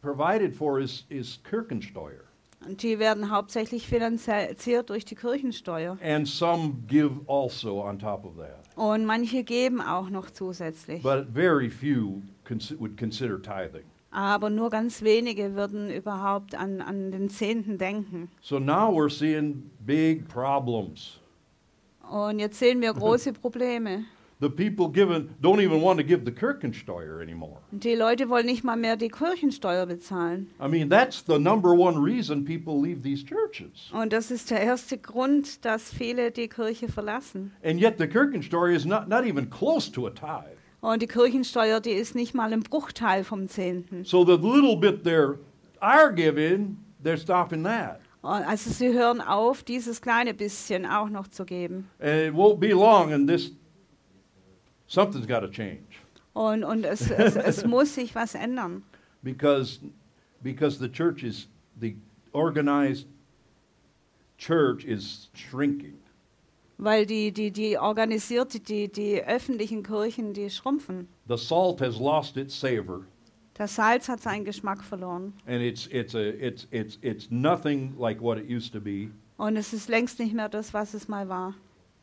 [0.03, 2.23] provided for is, is Kirchensteuer.
[2.67, 5.99] Und die werden hauptsächlich finanziert durch die Kirchensteuer.
[6.03, 8.65] And some give also on top of that.
[8.77, 11.03] Und manche geben auch noch zusätzlich.
[11.03, 13.85] But very few cons- would consider tithing.
[14.11, 18.31] Aber nur ganz wenige würden überhaupt an, an den Zehnten denken.
[18.41, 21.21] So now we're seeing big problems.
[22.11, 24.05] Und jetzt sehen wir große Probleme.
[24.39, 27.57] The people given don't even want to give the Kirchensteuer anymore.
[27.71, 30.51] Die Leute wollen nicht mal mehr die Kirchensteuer bezahlen.
[30.61, 33.91] I mean, that's the number one reason people leave these churches.
[33.95, 37.53] Und das ist der erste Grund, dass viele die Kirche verlassen.
[37.65, 40.59] And yet the Kirchensteuer is not, not even close to a tithe.
[40.83, 44.05] Und die Kirchensteuer, die ist nicht mal ein Bruchteil vom Zehnten.
[44.05, 45.39] So the little bit they're
[45.81, 48.01] are giving, they're stopping that.
[48.27, 51.89] Also sie hören auf, dieses kleine bisschen auch noch zu geben.
[52.01, 53.53] And it won't be long and this
[54.87, 55.83] something's got to change.
[56.33, 58.83] Und, und es, es, es muss sich was ändern.
[59.23, 59.81] because
[60.43, 61.49] because the church is
[61.81, 61.97] the
[62.33, 63.07] organized
[64.39, 65.95] church is shrinking
[66.79, 71.09] Weil die, die, die organisierte, die, die öffentlichen Kirchen, die schrumpfen.
[71.27, 73.07] the salt has lost its savor
[73.59, 75.33] Das Salz hat seinen Geschmack verloren.
[75.47, 79.57] and it's it's a it's it's it's nothing like what it used to be Und
[79.57, 81.55] es ist längst nicht mehr das, was es mal war.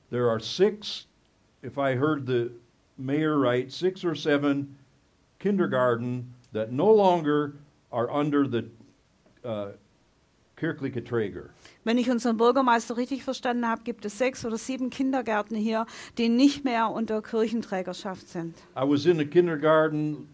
[0.10, 1.08] there are six
[1.64, 2.50] if i heard the
[2.98, 4.76] mayor right six or seven
[5.40, 7.54] kindergarten that no longer
[7.92, 8.64] are under the
[9.48, 9.74] uh,
[10.56, 11.50] kirchliche träger
[11.84, 15.86] Wenn ich unseren Bürgermeister richtig verstanden habe, gibt es sechs oder sieben Kindergärten hier,
[16.18, 18.56] die nicht mehr unter Kirchenträgerschaft sind.
[18.76, 20.28] i was in the kindergarten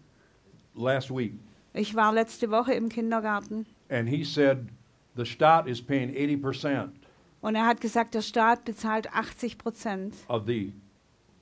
[0.74, 1.34] last week
[1.72, 4.68] Ich war letzte Woche im Kindergarten And he said
[5.16, 6.90] the Staat is paying 80%
[7.42, 10.72] und er hat gesagt, der Staat bezahlt 80 Prozent of the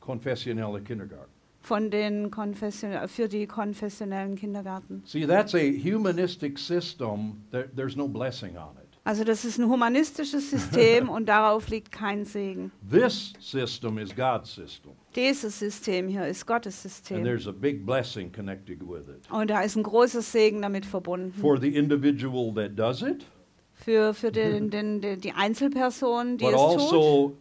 [0.00, 1.30] confessionelle kindergarten.
[1.60, 5.02] von den Konfession für die konfessionellen Kindergarten.
[5.04, 7.42] See, that's a humanistic system.
[7.50, 8.87] There, there's no blessing on it.
[9.08, 12.70] Also das ist ein humanistisches System und darauf liegt kein Segen.
[12.90, 14.92] This system is God's system.
[15.16, 17.24] Dieses System hier ist Gottes And System.
[17.24, 19.24] there's a big blessing connected with it.
[19.30, 21.32] Und da ist ein großer Segen damit verbunden.
[21.32, 23.24] For the individual that does it,
[23.72, 26.92] Für, für den, den, den, die Einzelperson, die but es tut.
[26.92, 27.36] also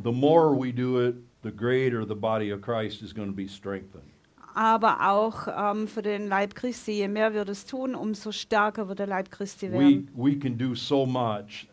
[0.00, 3.48] the more we do it, the greater the body of Christ is going to be
[3.48, 4.13] strengthened.
[4.54, 6.92] Aber auch ähm, für den Leib Christi.
[6.92, 10.10] Je mehr wir das tun, umso stärker wird der Leib Christi we, werden.
[10.14, 11.66] we can do so much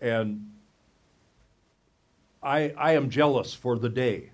[0.00, 0.40] and
[2.42, 4.30] I, I am jealous for the day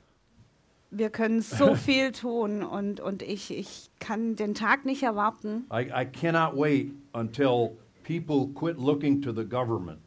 [0.90, 5.90] Wir können so viel tun und, und ich, ich kann den Tag nicht erwarten, I,
[5.94, 9.98] I cannot wait until people quit looking to the government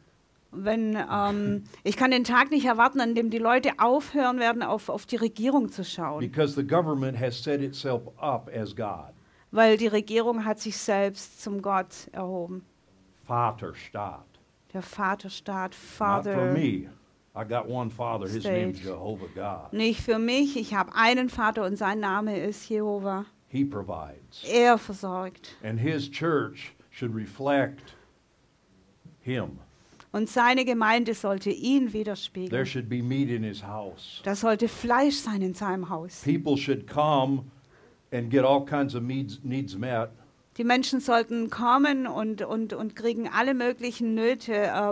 [0.52, 4.88] wenn ähm, ich kann den Tag nicht erwarten, an dem die Leute aufhören werden, auf,
[4.88, 9.12] auf die Regierung zu schauen, because the government has set itself up as God.
[9.50, 12.64] weil die Regierung hat sich selbst zum Gott erhoben.
[13.24, 14.26] Vaterstaat.
[14.72, 16.52] Der Vaterstaat, Not for Father.
[16.52, 16.88] me.
[17.34, 18.82] I got one father, his name's.
[18.82, 19.72] Jehovah God.
[19.72, 23.24] Nicht für mich, ich habe einen Vater und sein Name ist Jehova.
[23.48, 24.44] He provides.
[24.44, 25.56] Er versorgt.
[25.62, 27.94] And his church should reflect
[29.20, 29.58] him.
[30.12, 32.66] Und seine Gemeinde sollte ihn There widerspiegeln.
[32.66, 34.20] should be meat in his house.
[34.24, 36.20] Da sollte Fleisch sein in seinem Haus.
[36.22, 37.44] People should come
[38.12, 40.10] and get all kinds of needs, needs met.
[40.58, 44.90] Die Menschen sollten kommen und, und, und kriegen alle möglichen Nöte äh,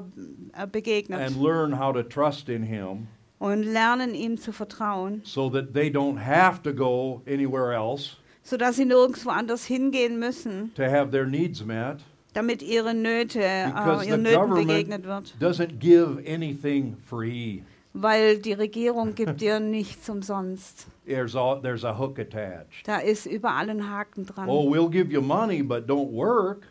[0.55, 5.51] äh, begegnet and learn how to trust in him und lernen ihm zu vertrauen, so
[5.51, 10.83] that they don't have to go anywhere else sodass sie nirgendwo anders hingehen müssen, to
[10.83, 11.99] have their needs met
[12.35, 15.35] damit ihre Nöte, the ihren Nöten begegnet wird.
[15.40, 17.62] doesn't give anything free.
[17.93, 20.87] Weil die Regierung gibt dir nichts umsonst.
[21.07, 22.87] There's, all, there's a hook attached.
[22.87, 24.49] Da ist überall ein Haken dran.
[24.49, 26.69] Oh, we'll give you money, but don't work.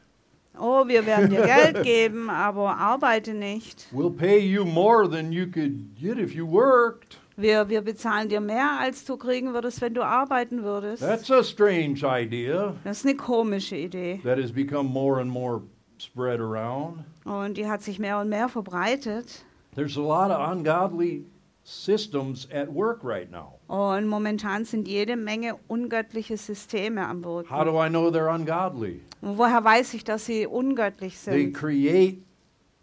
[0.58, 3.88] Oh, wir werden dir Geld geben, aber arbeite nicht.
[3.91, 7.17] We'll pay you more than you could get if you worked.
[7.39, 11.02] Wir, wir bezahlen dir mehr, als du kriegen würdest, wenn du arbeiten würdest.
[11.02, 14.19] That's a strange idea Das ist eine komische Idee.
[14.23, 15.62] that has become more and more
[15.99, 16.99] spread around.
[17.25, 19.45] Und die hat sich mehr und mehr verbreitet.
[19.75, 21.25] There's a lot of ungodly
[21.63, 23.60] systems at work right now.
[23.67, 27.65] Und momentan sind jede Menge ungöttliche Systeme am How Wirken.
[27.65, 29.02] do I know they're ungodly?
[29.21, 31.53] Und woher weiß ich, dass sie ungöttlich They sind?
[31.53, 32.18] create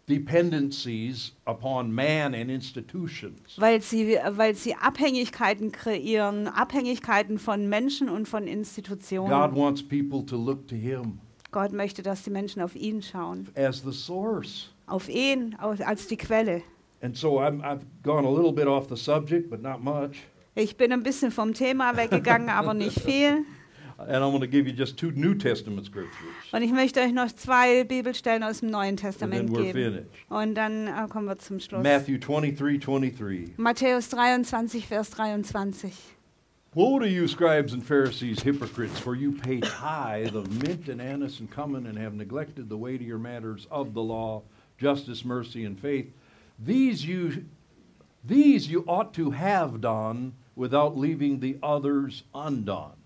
[0.07, 3.57] dependencies upon man and institutions.
[3.57, 9.55] Weil sie, weil sie Abhängigkeiten kreieren, Abhängigkeiten von Menschen und von God Institutionen.
[9.55, 11.19] wants people to look to Him
[11.51, 13.47] Gott möchte, dass die Menschen auf ihn schauen.
[13.55, 14.69] as the source.
[14.85, 16.61] Auf ihn als die Quelle.
[17.01, 20.23] And so I'm, I've gone a little bit off the subject, but not much.
[20.55, 23.45] Ich bin ein bisschen vom Thema weggegangen, aber nicht viel.
[23.99, 26.33] And I'm going to give you just two New Testament scriptures.
[26.51, 29.93] Und ich möchte euch noch zwei Bibelstellen aus dem Neuen And Testament then we're geben.
[29.93, 30.09] finished.
[30.29, 31.81] Und dann äh, kommen wir zum Schluss.
[31.81, 33.57] Matthew 23 23.
[33.57, 35.91] Matthäus 23, Vers 23.
[36.75, 41.39] Woe to you, scribes and Pharisees, hypocrites, for you pay tithe of mint and anise
[41.39, 44.43] and cumin, and have neglected the weightier matters of the law,
[44.77, 46.11] justice, mercy, and faith.
[46.59, 47.45] These you,
[48.23, 52.96] these you ought to have done without leaving the others undone.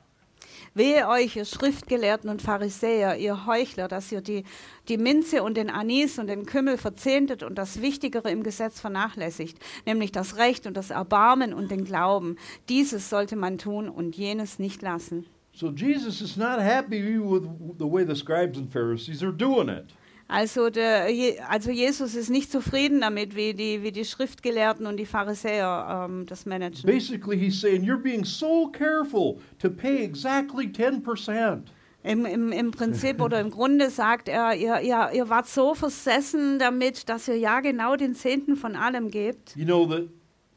[0.74, 4.46] Wehe euch, ihr Schriftgelehrten und Pharisäer, ihr Heuchler, dass ihr die,
[4.88, 9.58] die Minze und den Anis und den Kümmel verzehntet und das Wichtigere im Gesetz vernachlässigt,
[9.86, 12.38] nämlich das Recht und das Erbarmen und den Glauben.
[12.70, 15.26] Dieses sollte man tun und jenes nicht lassen.
[15.54, 17.44] So Jesus is not happy with
[17.78, 19.94] the way the scribes and Pharisees are doing it.
[20.32, 21.08] Also, der,
[21.50, 26.26] also Jesus ist nicht zufrieden damit, wie die, wie die Schriftgelehrten und die Pharisäer ähm,
[26.26, 26.86] das managen.
[26.86, 31.64] Basically, he's saying you're being so careful to pay exactly 10%.
[32.04, 36.60] Im, im, Im Prinzip oder im Grunde sagt er, ihr, ihr, ihr wart so versessen
[36.60, 39.54] damit, dass ihr ja genau den Zehnten von allem gebt.
[39.58, 40.08] You know that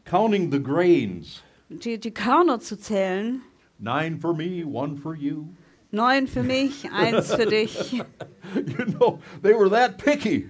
[0.05, 3.43] counting the grains, die, die Körner zu zählen.
[3.81, 5.49] nine for me, one for you.
[5.95, 8.03] Neun für mich, eins für dich.
[8.55, 10.49] You know, they were that picky.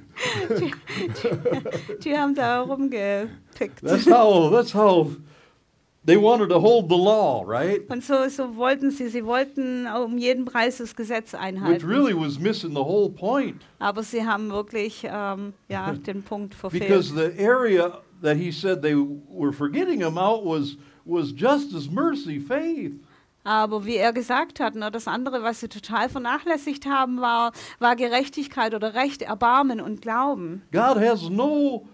[2.02, 3.80] Die haben da rumgepickt.
[3.82, 5.10] That's how that's how
[6.04, 7.88] they wanted to hold the law, right?
[7.88, 11.86] Und so, so wollten sie, sie wollten um jeden Preis das Gesetz Which einhalten.
[11.86, 13.62] really was missing the whole point.
[13.78, 17.36] Aber sie haben wirklich ähm, ja, den Punkt Because verfehlt.
[17.36, 20.76] the area that he said they were forgetting about was
[21.06, 22.92] was justice, mercy, faith.
[23.44, 27.94] Aber wie er gesagt hat, ne, das andere, was sie total vernachlässigt haben, war, war
[27.94, 30.62] Gerechtigkeit oder Recht, Erbarmen und Glauben.
[30.72, 31.86] God has no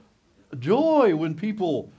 [0.59, 1.91] joy when people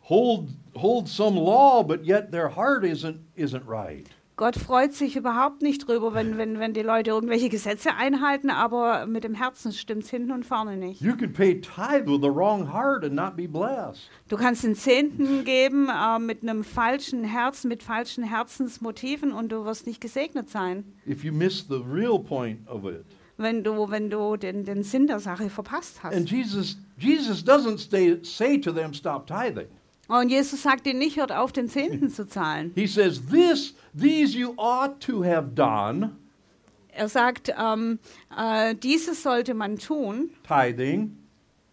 [0.00, 4.08] hold hold some law, but yet their heart isn't isn't right.
[4.36, 9.06] Gott freut sich überhaupt nicht drüber, wenn, wenn, wenn die Leute irgendwelche Gesetze einhalten, aber
[9.06, 11.00] mit dem Herzen stimmt es hinten und vorne nicht.
[11.00, 14.10] You can pay tithe with the wrong heart and not be blessed.
[14.28, 19.64] Du kannst den Zehnten geben äh, mit einem falschen Herz, mit falschen Herzensmotiven und du
[19.64, 23.06] wirst nicht gesegnet sein, if you miss the real point of it.
[23.38, 26.14] wenn du, wenn du den, den Sinn der Sache verpasst hast.
[26.14, 29.68] And Jesus Jesus doesn't stay, say to them stop tithing.
[30.08, 32.72] Und Jesus sagt ihnen nicht, hört auf, den Zehnten zu zahlen.
[32.74, 36.12] He says this these you ought to have done
[36.92, 37.98] Er sagt, ähm,
[38.34, 41.16] äh, dieses sollte man tun, tithing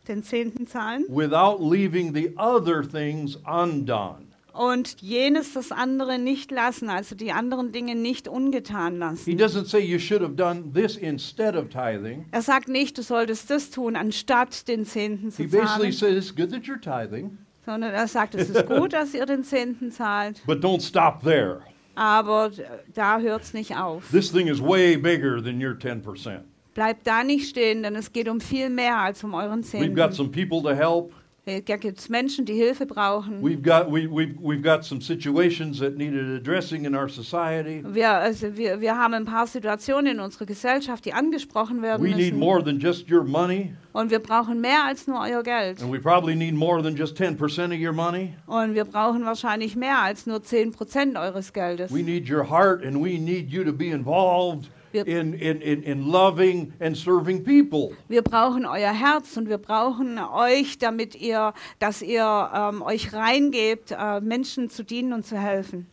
[0.07, 4.25] den Zehnten zahlen, without leaving the other things undone.
[4.51, 9.37] und jenes das andere nicht lassen, also die anderen Dinge nicht ungetan He lassen.
[9.37, 12.25] doesn't say you should have done this instead of tithing.
[12.31, 16.25] Er sagt nicht, du solltest das tun, anstatt den Zehnten zu He basically zahlen, says
[16.25, 19.91] it's good that you're tithing, sondern er sagt, es ist gut, dass ihr den Zehnten
[19.91, 21.61] zahlt, but don't stop there.
[21.95, 22.51] aber
[22.93, 24.09] da hört es nicht auf.
[24.11, 26.39] This thing is way bigger than your 10%.
[26.73, 30.11] Bleibt da nicht stehen, denn es geht um viel mehr als um euren We've got
[30.11, 30.13] Zehnten.
[30.13, 31.13] some people to help.
[31.45, 33.41] Da gibt es Menschen, die Hilfe brauchen.
[33.43, 37.83] We've got we, we've, we've got some situations that needed addressing in our society.
[37.85, 42.11] Wir, also wir, wir haben ein paar Situationen in unserer Gesellschaft, die angesprochen werden We
[42.15, 42.39] need müssen.
[42.39, 45.81] more than just your money, Und wir brauchen mehr als nur euer Geld.
[45.81, 47.35] and we probably need more than just 10%
[47.73, 48.33] of your money.
[48.47, 51.93] Und wir brauchen wahrscheinlich mehr als nur 10% eures Geldes.
[51.93, 55.83] We need your heart, and we need you to be involved Wir- in, in, in,
[55.83, 57.95] in loving and serving people.
[58.07, 63.91] Wir brauchen euer Herz und wir brauchen euch, damit ihr, dass ihr ähm, euch reingebt,
[63.91, 65.87] äh, Menschen zu dienen und zu helfen.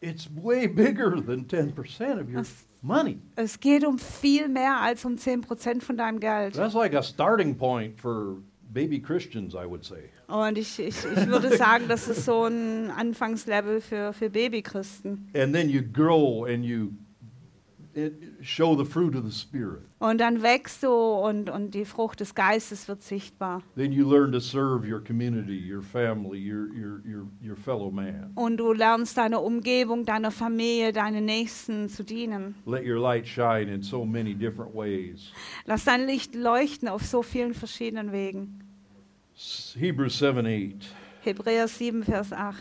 [0.00, 1.74] It's way bigger than 10%
[2.22, 3.18] of your Das- money.
[3.36, 6.54] Es geht um viel mehr als um 10% von deinem Geld.
[6.54, 8.38] That's like a starting point for
[8.72, 10.04] baby Christians, I would say.
[10.28, 15.28] Und ich, ich, ich würde sagen, das ist so ein Anfangslevel für, für Babychristen.
[15.34, 16.92] And then you grow and you
[18.42, 19.82] show the fruit of the Spirit.
[19.98, 23.62] Und dann wächst du und, und die Frucht des Geistes wird sichtbar.
[23.76, 28.32] Then you learn to serve your community, your family, your, your, your, your fellow man.
[28.34, 32.54] Und du lernst deiner Umgebung, deiner Familie, deinen Nächsten zu dienen.
[32.66, 35.32] Let your light shine in so many different ways.
[35.66, 38.60] Lass dein Licht leuchten auf so vielen verschiedenen Wegen.
[39.78, 40.94] Hebrews 7 8.
[41.22, 42.56] Hebräer 7, Vers 8.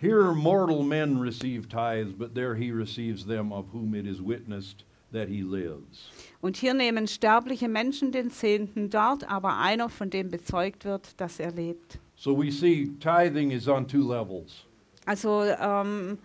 [0.00, 4.84] Here mortal men receive tithes, but there he receives them of whom it is witnessed
[5.10, 6.10] that he lives.
[6.40, 11.40] Und hier nehmen sterbliche Menschen den Zehnten, dort aber einer, von dem bezeugt wird, dass
[11.40, 11.98] er lebt.
[12.14, 14.64] So we see tithing is on two levels.
[15.04, 16.18] Also ähm,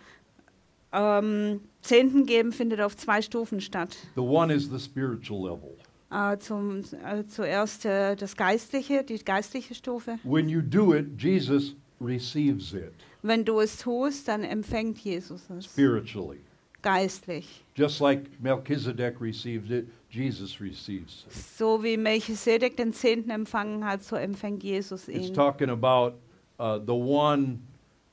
[0.92, 3.98] ähm, Zehnten geben findet auf zwei Stufen statt.
[4.14, 5.76] The one is the spiritual level.
[6.12, 10.20] Äh, zum, äh, zuerst äh, das Geistliche, die geistliche Stufe.
[10.24, 12.94] When you do it, Jesus receives it
[13.24, 16.40] Wenn du es tust, dann empfängt Jesus es spiritually.
[16.82, 17.64] geistlich.
[17.76, 21.34] Just like Melchizedek received it, Jesus receives it.
[21.34, 25.34] So wie Melchisedek den Zehnten empfangen hat, so empfängt Jesus It's ihn.
[25.34, 26.14] talking about
[26.60, 27.60] uh, the one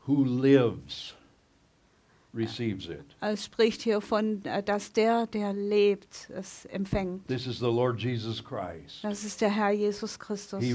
[0.07, 1.15] who lives
[2.33, 3.05] receives it.
[3.21, 7.27] Es spricht hier von, äh, dass der, der lebt, es empfängt.
[7.27, 9.03] This is the Lord Jesus Christ.
[9.03, 10.63] Das ist der Herr Jesus Christus.
[10.63, 10.73] He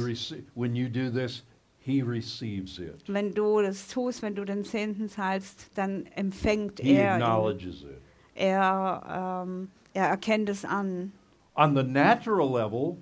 [0.56, 1.44] when you do this,
[1.86, 3.04] he receives it.
[3.08, 7.22] Wenn du das tust, wenn du den Zehnten zahlst, dann empfängt He er ihn.
[7.22, 8.02] acknowledges it.
[8.34, 11.12] Er, ähm, er erkennt es an.
[11.56, 12.98] On the natural level,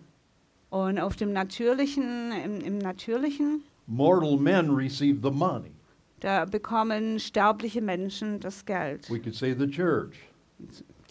[0.70, 5.72] Und auf dem Natürlichen, im, im Natürlichen, mortal men receive the money.
[6.20, 9.10] da bekommen sterbliche Menschen das Geld.
[9.10, 10.16] We could say the church.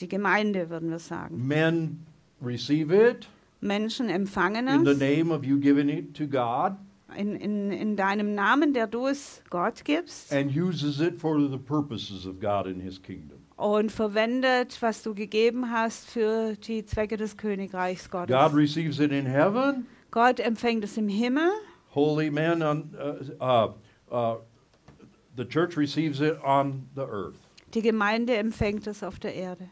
[0.00, 1.46] Die Gemeinde, würden wir sagen.
[1.46, 2.04] Men
[2.42, 3.28] receive it
[3.60, 6.74] Menschen empfangen in the es name of you giving it to God
[7.16, 11.58] in, in, in deinem Namen, der du es Gott gibst and uses it for the
[11.58, 13.38] purposes of God and his kingdom.
[13.56, 18.34] und verwendet, was du gegeben hast, für die Zwecke des Königreichs Gottes.
[18.34, 19.86] God receives it in heaven.
[20.10, 21.50] Gott empfängt es im Himmel
[21.94, 23.74] Holy men on uh, uh,
[24.14, 24.36] uh,
[25.36, 27.38] the church receives it on the earth
[27.74, 29.68] Die Gemeinde empfängt es auf der Erde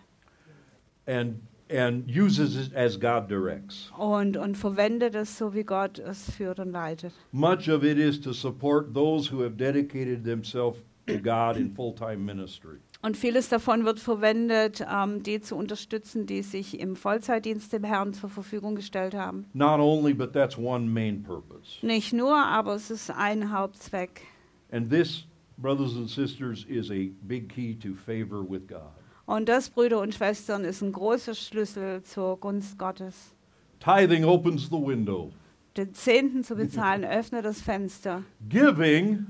[1.06, 3.90] and and uses it as God directs.
[3.98, 7.12] und, und verwendet es so, wie Gott es führt und leitet.
[7.32, 12.24] Much of it is to support those who have dedicated themselves to God in full-time
[12.24, 12.78] ministry.
[13.02, 18.12] Und vieles davon wird verwendet, ähm, die zu unterstützen, die sich im Vollzeitdienst dem Herrn
[18.12, 19.46] zur Verfügung gestellt haben.
[19.54, 21.84] Not only, but that's one main purpose.
[21.84, 24.20] Nicht nur, aber es ist ein Hauptzweck.
[24.70, 25.24] And this,
[25.56, 28.92] brothers and sisters, is a big key to favor with God.
[29.30, 33.14] Und das, Brüder und Schwestern, ist ein großer Schlüssel zur Gunst Gottes.
[33.78, 35.30] Tithing opens the window.
[35.76, 38.24] Den Zehnten zu bezahlen öffnet das Fenster.
[38.48, 39.24] Giving,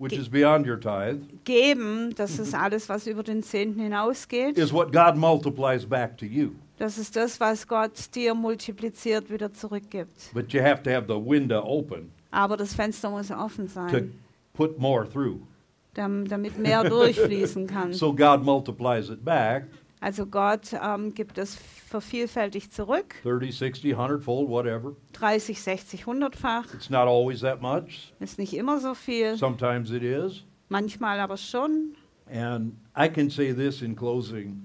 [0.00, 4.58] which is beyond your tithe, Geben, das ist alles, was über den Zehnten hinausgeht.
[4.58, 6.50] is what God multiplies back to you.
[6.78, 10.32] Das ist das, was Gott dir multipliziert wieder zurückgibt.
[10.34, 14.12] But you have to have the window open Aber das Fenster muss offen to sein,
[14.54, 15.38] put more through.
[15.94, 17.92] Dam- damit mehr durchfließen kann.
[17.92, 19.66] So God multiplies it back
[20.00, 21.56] Also Gott ähm, gibt es
[21.88, 24.94] vervielfältigt zurück, 30, 60, 100 fold, whatever.
[25.12, 26.74] 30, 60, 100-fach.
[26.74, 28.12] It's not always that much.
[28.20, 30.44] Ist nicht immer so viel, Sometimes it is.
[30.68, 31.94] manchmal aber schon.
[32.30, 34.60] And I can say this in closing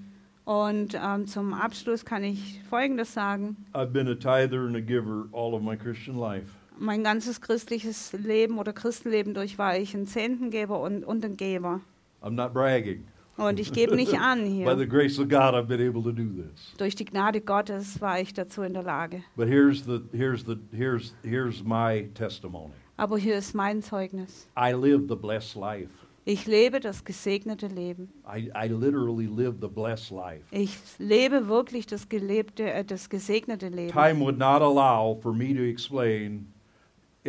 [0.46, 3.56] Und ähm, zum Abschluss kann ich Folgendes sagen.
[3.74, 6.48] I've been a tither and a giver all of my Christian life.
[6.80, 11.82] Mein ganzes christliches Leben oder Christenleben durch war ich ein Zehntengeber und, und ein Geber.
[12.22, 13.04] I'm not bragging.
[13.36, 14.88] Und ich gebe nicht an By the hier.
[14.88, 16.74] grace of God, I've been able to do this.
[16.78, 19.24] Durch die Gnade Gottes war ich dazu in der Lage.
[19.36, 22.74] But here's the here's the here's here's my testimony.
[22.98, 24.48] Aber hier ist mein Zeugnis.
[24.58, 25.90] I live the blessed life.
[26.26, 28.10] Ich lebe das gesegnete Leben.
[28.26, 30.44] I, I literally live the blessed life.
[30.52, 33.92] Ich lebe wirklich das gelebte, äh, das gesegnete Leben.
[33.92, 36.54] Time would not allow for me to explain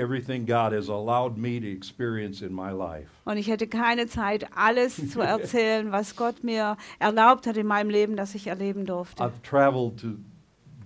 [0.01, 3.09] everything God has allowed me to experience in my life.
[3.25, 7.91] Und ich hätte keine Zeit, alles zu erzählen, was Gott mir erlaubt hat in meinem
[7.91, 9.23] Leben, das ich erleben durfte.
[9.23, 10.09] I've traveled to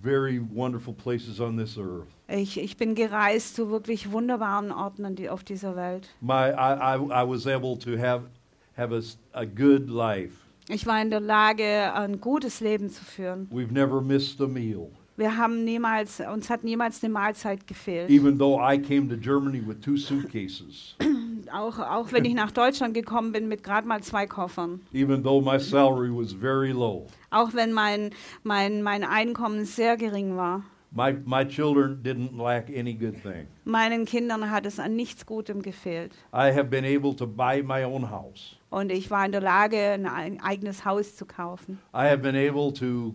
[0.03, 2.05] very wonderful places on this earth.
[2.27, 6.09] Ich, ich bin gereist zu wirklich wunderbaren Orten die- auf dieser Welt.
[6.21, 8.23] My, I, I, I was able to have,
[8.77, 9.01] have a,
[9.39, 10.33] a good life.
[10.67, 13.47] Ich war in der Lage, ein gutes Leben zu führen.
[13.51, 14.89] We've never missed a meal.
[15.17, 18.09] Wir haben niemals, uns hat niemals eine Mahlzeit gefehlt.
[18.09, 20.95] Even though I came to Germany with two suitcases,
[21.53, 24.81] Auch, auch wenn ich nach Deutschland gekommen bin mit gerade mal zwei Koffern.
[24.93, 27.05] even though my salary was very low.
[27.29, 28.09] Auch wenn mein,
[28.43, 30.63] mein, mein Einkommen sehr gering war.
[30.91, 33.47] My, my children didn't lack any good thing.
[33.63, 36.13] Meinen Kindern hat es an nichts Gutem gefehlt.
[36.33, 38.55] I have been able to buy my own house.
[38.69, 41.79] Und ich war in der Lage, ein eigenes Haus zu kaufen.
[41.93, 43.13] I have been able to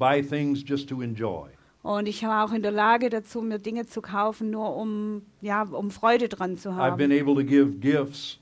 [0.00, 1.48] buy things just to enjoy.
[1.82, 5.62] Und ich war auch in der Lage dazu, mir Dinge zu kaufen, nur um, ja,
[5.62, 7.20] um Freude dran zu I've been haben.
[7.28, 8.38] able to give gifts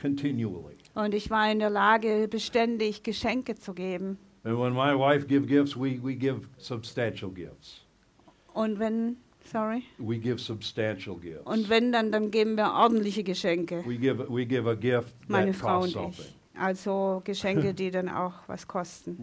[0.00, 0.76] continually.
[0.94, 4.18] Und ich war in der Lage, beständig Geschenke zu geben.
[4.44, 7.80] And when my wife give gifts, we, we give substantial gifts.
[8.54, 9.16] Und wenn,
[9.50, 11.46] sorry, We give substantial gifts.
[11.46, 15.52] und wenn dann, dann geben wir ordentliche Geschenke, We give we give a gift meine
[15.52, 16.24] that Frau costs und something.
[16.26, 16.41] ich.
[16.58, 19.16] Also Geschenke, die dann auch was kosten.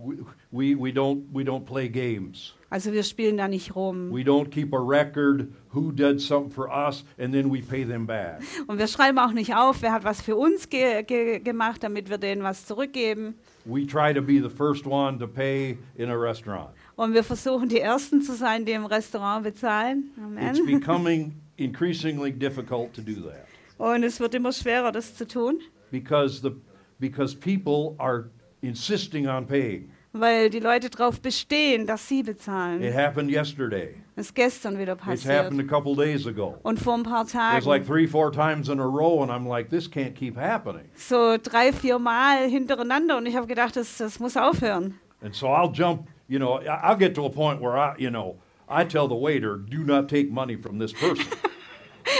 [0.51, 2.55] We, we don't we don't play games.
[2.71, 4.11] Also wir spielen da nicht rum.
[4.11, 8.05] We don't keep a record who did something for us and then we pay them
[8.05, 8.41] back.
[8.67, 12.09] Und wir schreiben auch nicht auf, wer hat was für uns ge ge gemacht, damit
[12.09, 13.35] wir denen was zurückgeben.
[13.65, 16.69] We try to be the first one to pay in a restaurant.
[16.95, 20.11] Und wir versuchen, die Ersten zu sein, die im Restaurant bezahlen.
[20.39, 20.79] It's Amen.
[20.79, 23.45] becoming increasingly difficult to do that
[23.77, 25.59] Und es wird immer schwerer, das zu tun,
[25.91, 26.51] because the
[26.99, 28.29] because people are
[28.61, 29.89] insisting on paying.
[30.11, 32.47] weil die Leute darauf bestehen, dass sie It
[32.95, 33.95] happened yesterday.
[34.15, 35.35] Das ist gestern wieder It's passiert.
[35.45, 36.57] happened a couple days ago.
[36.63, 37.85] Und vor ein paar It's like Tagen.
[37.85, 40.85] three, four times in a row, and I'm like, this can't keep happening.
[40.95, 44.95] So drei, vier Mal hintereinander und ich habe gedacht, das, das muss aufhören.
[45.21, 48.09] And so I'll jump, you know, I- I'll get to a point where I, you
[48.09, 51.25] know, I tell the waiter, do not take money from this person.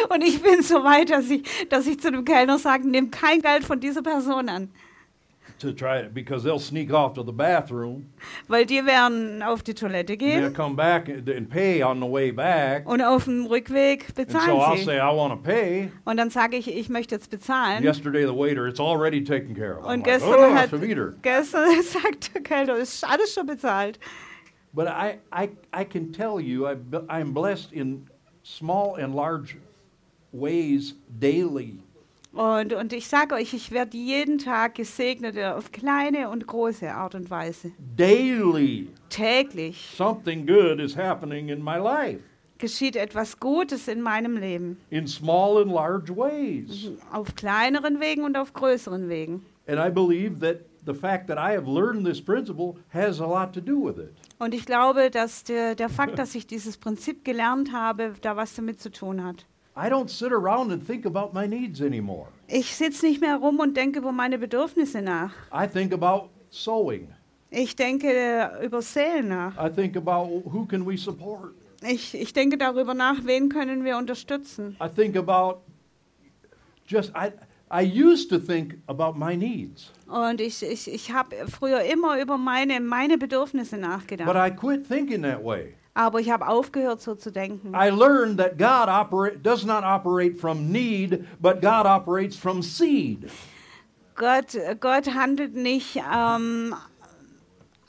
[0.09, 3.41] Und ich bin so weit, dass ich, dass ich zu dem Kellner sage, nimm kein
[3.41, 4.69] Geld von dieser Person an.
[5.59, 8.05] to try it because they'll sneak off to the bathroom
[8.47, 12.07] Weil die werden auf die Toilette and they'll gehen come back and pay on the
[12.07, 12.87] way back.
[12.87, 14.83] und auf dem Rückweg And so I'll bezahlen sie.
[14.85, 15.91] say, I want to pay.
[16.05, 17.83] Und dann sage ich, ich möchte jetzt bezahlen.
[17.83, 19.85] Yesterday, the waiter, it's already taken care of.
[19.85, 23.99] I'm Und like, gestern oh, hat gestern sagt der Kellner, ist alles schon bezahlt.
[24.73, 26.75] But I, I, I can tell you, I,
[27.09, 28.07] I'm blessed in
[28.43, 29.57] small and large
[30.31, 31.79] ways daily.
[32.31, 37.15] Und, und ich sage euch, ich werde jeden Tag gesegnet auf kleine und große Art
[37.15, 37.71] und Weise.
[37.97, 42.21] Daily, Täglich something good is happening in my life
[42.59, 44.77] geschieht etwas Gutes in meinem Leben.
[44.91, 46.91] in small and large ways.
[47.11, 49.45] Auf kleineren Wegen und auf größeren Wegen.
[49.67, 53.53] And I believe that the fact that I have learned this principle has a lot
[53.53, 54.13] to do with it.
[54.37, 58.55] Und ich glaube, dass der, der Fakt, dass ich dieses Prinzip gelernt habe, da was
[58.55, 59.45] damit zu tun hat.
[59.79, 62.27] I don't sit around and think about my needs anymore.
[62.47, 65.31] Ich sitze nicht mehr rum und denke über meine Bedürfnisse nach.
[65.53, 67.07] I think about sowing.
[67.49, 69.55] Ich denke äh, über Seelen nach.
[69.57, 71.53] I think about who can we support.
[71.81, 74.75] Ich, ich denke darüber nach, wen können wir unterstützen.
[74.83, 75.61] I think about
[76.85, 77.31] just I
[77.71, 82.35] I used to think about my needs, Und ich, ich, ich habe früher immer über
[82.37, 84.27] meine, meine Bedürfnisse nachgedacht.
[84.27, 84.35] but.
[84.35, 85.75] I quit thinking that way.
[85.93, 87.73] Aber ich habe aufgehört, so zu denken.
[87.73, 93.29] I learned that God operate does not operate from need, but God operates from seed.
[94.15, 96.75] Gott, Gott handelt nicht ähm,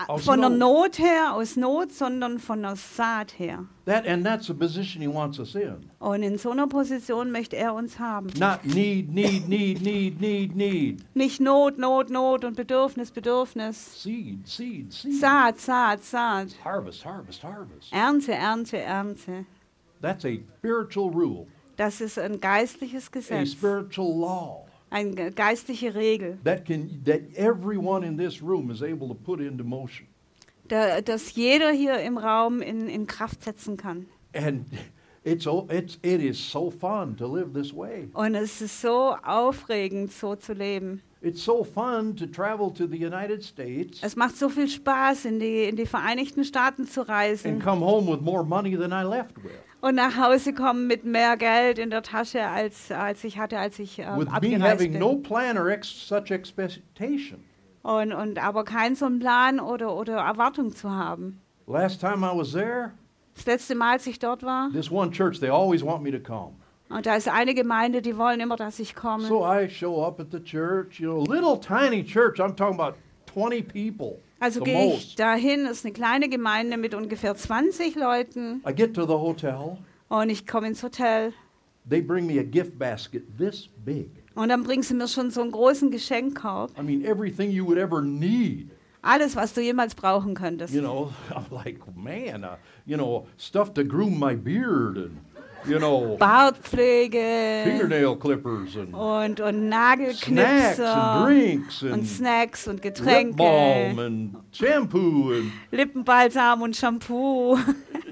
[0.09, 0.99] Aus von der Not.
[0.99, 3.67] Her, aus Not, sondern von der Saat her.
[3.85, 5.91] That and that's the position He wants us in.
[5.99, 8.29] Und in so einer Position möchte er uns haben.
[8.39, 11.05] Not need, need, need, need, need, need.
[11.15, 14.03] Nicht Not, Not, Not und Bedürfnis, Bedürfnis.
[14.03, 15.21] Seed, seed, seed.
[15.21, 16.49] Saat, Saat, Saat.
[16.65, 17.93] Harvest, harvest, harvest.
[17.93, 19.47] Ernte, Ernte, Ernte.
[20.01, 21.47] That's a spiritual rule,
[21.77, 27.21] Das ist ein geistliches a Gesetz, spiritual law eine ge- geistliche Regel, that can that
[27.37, 30.07] everyone in this room is able to put into motion.
[30.69, 34.07] da, das jeder hier im Raum in, in Kraft setzen kann.
[34.33, 34.67] And
[35.25, 38.09] it's it's it is so fun to live this way.
[38.15, 41.03] Und es ist so aufregend, so zu leben.
[41.23, 45.39] It's so fun to travel to the United States Es macht so viel Spaß, in
[45.39, 49.03] die, in die Vereinigten Staaten zu and reisen come home with more money than I
[49.03, 49.53] left with.
[49.81, 53.79] Und nach Hause kommen mit mehr Geld in der Tasche, als, als ich hatte, als
[53.79, 55.01] ich ähm, With me abgereist having bin.
[55.01, 57.43] no plan or ex- such expectation.
[57.83, 61.41] Und, und aber keinen so einen Plan oder, oder Erwartung zu haben.
[61.67, 62.91] Last time I was there,
[63.37, 66.19] Das letzte Mal, als ich dort war, this one church, they always want me to
[66.21, 66.53] come.
[66.91, 69.23] und da ist eine Gemeinde, die wollen immer, dass ich komme.
[69.25, 72.39] So I show up at the church, you know, little tiny church.
[72.41, 72.97] I'm talking about
[73.33, 74.19] 20 people.
[74.41, 79.03] Also gehe ich dahin, ist eine kleine Gemeinde mit ungefähr 20 Leuten I get to
[79.07, 79.77] the hotel.
[80.09, 81.33] und ich komme ins Hotel
[81.89, 84.11] They bring me a gift basket this big.
[84.35, 86.71] und dann bringen sie mir schon so einen großen Geschenkkorb.
[86.79, 88.71] I mean, everything you would ever need.
[89.03, 90.75] Alles, was du jemals brauchen könntest.
[90.75, 95.19] You know, I'm like, man, uh, you know, stuff to groom my beard and,
[95.67, 97.63] you know, Bartpflege.
[97.65, 102.95] Fingernail clippers and und, und snacks and Nagelknipser drinks und and Snacks und lip
[103.37, 107.59] balm Getränke, and shampoo and Lippenbalsam und Shampoo,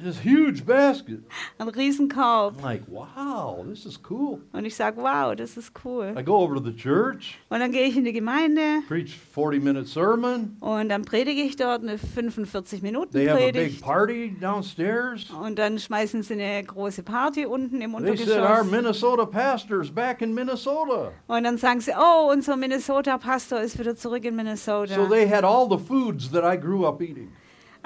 [0.02, 1.20] this huge basket.
[1.58, 2.58] ein Riesenkorb.
[2.58, 4.40] I'm like, wow, this is cool.
[4.52, 6.14] Und ich sage, wow, das ist cool.
[6.16, 9.62] I go over to the church, Und dann gehe ich in die Gemeinde preach 40
[9.62, 10.56] minute sermon.
[10.60, 15.30] und dann predige ich dort eine 45 Minuten They have a big party downstairs.
[15.30, 18.64] Und dann schmeißen sie eine große Party unten im They said our.
[18.64, 21.12] Minnesota pastor's back in Minnesota.
[21.26, 24.94] Und dann sagen sie, oh, unser Minnesota-Pastor ist wieder zurück in Minnesota.
[24.94, 27.32] So they had all the foods that I grew up eating.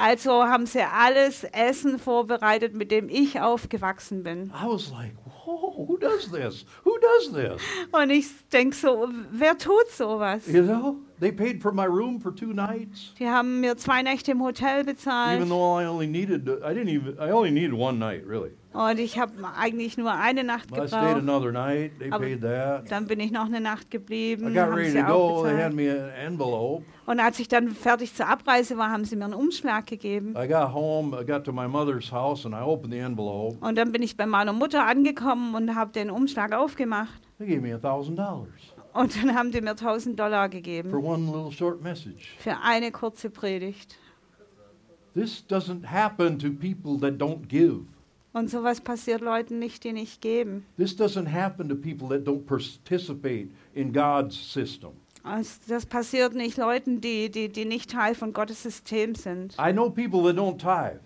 [0.03, 4.46] Also haben sie alles Essen vorbereitet, mit dem ich aufgewachsen bin.
[4.46, 6.66] I was like, whoa, who does this?
[6.84, 7.62] Who does this?
[7.92, 10.48] Und ich denke so, wer tut sowas?
[10.48, 14.32] You know, they paid for my room for two nights, Die haben mir zwei Nächte
[14.32, 18.00] im Hotel even bezahlt though I only needed, I didn't even, I only needed one
[18.00, 18.50] night really.
[18.73, 21.16] Und ich habe eigentlich nur eine Nacht I stayed gebraucht.
[21.16, 21.99] another night.
[21.99, 22.91] They Aber- paid that.
[22.91, 25.43] Dann bin ich noch eine Nacht I geblieben, got haben ready sie to auch go.
[25.45, 25.64] They bezahlt.
[25.73, 26.85] handed me an envelope.
[27.07, 30.35] Und als ich dann fertig zur Abreise war, haben sie mir einen Umschlag gegeben.
[30.37, 31.16] I got home.
[31.20, 33.57] I got to my mother's house and I opened the envelope.
[33.61, 37.20] Und dann bin ich bei meiner Mutter angekommen und habe den Umschlag aufgemacht.
[37.39, 38.49] They gave me a thousand dollars.
[38.95, 42.35] Und dann haben die mir 1000 Dollar for gegeben one little short message.
[42.39, 43.99] für eine kurze Predigt.
[45.14, 47.87] This doesn't happen to people that don't give.
[48.33, 50.64] Und sowas passiert Leuten nicht, die nicht geben.
[50.78, 54.93] This doesn't happen to people that don't participate in God's system.
[55.68, 59.55] Das passiert nicht Leuten, die, die, die nicht Teil von Gottes System sind.
[59.59, 60.99] I know people that don't tithe,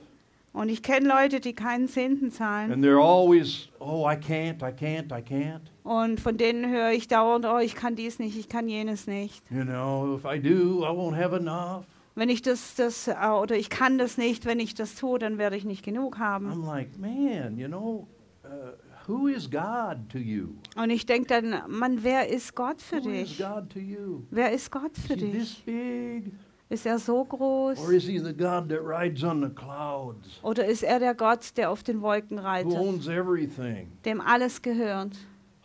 [0.55, 2.73] Und ich kenne Leute, die keinen Zehnten zahlen.
[2.73, 5.61] and they're always, oh, I can't, I can't, I can't.
[5.83, 9.43] Und von denen höre ich dauernd, oh, ich kann dies nicht, ich kann jenes nicht.
[9.51, 11.85] You know, if I do, I won't have enough.
[12.19, 15.37] Wenn ich das, das, äh, oder ich kann das nicht, wenn ich das tue, dann
[15.37, 16.51] werde ich nicht genug haben.
[16.51, 18.09] I'm like, man, you know,
[18.43, 18.73] uh,
[19.07, 20.49] who is God to you?
[20.77, 23.39] Und ich denke dann, Mann, wer ist Gott für Who is dich?
[23.39, 24.23] God to you?
[24.31, 25.65] Wer ist Gott Is für he this dich?
[25.67, 26.33] big?
[26.71, 27.79] Ist er so groß?
[27.81, 31.57] Or is he the God that rides on the clouds, Oder ist er der Gott,
[31.59, 33.93] der auf den Wolken reitet, owns everything?
[34.07, 35.13] dem alles gehört?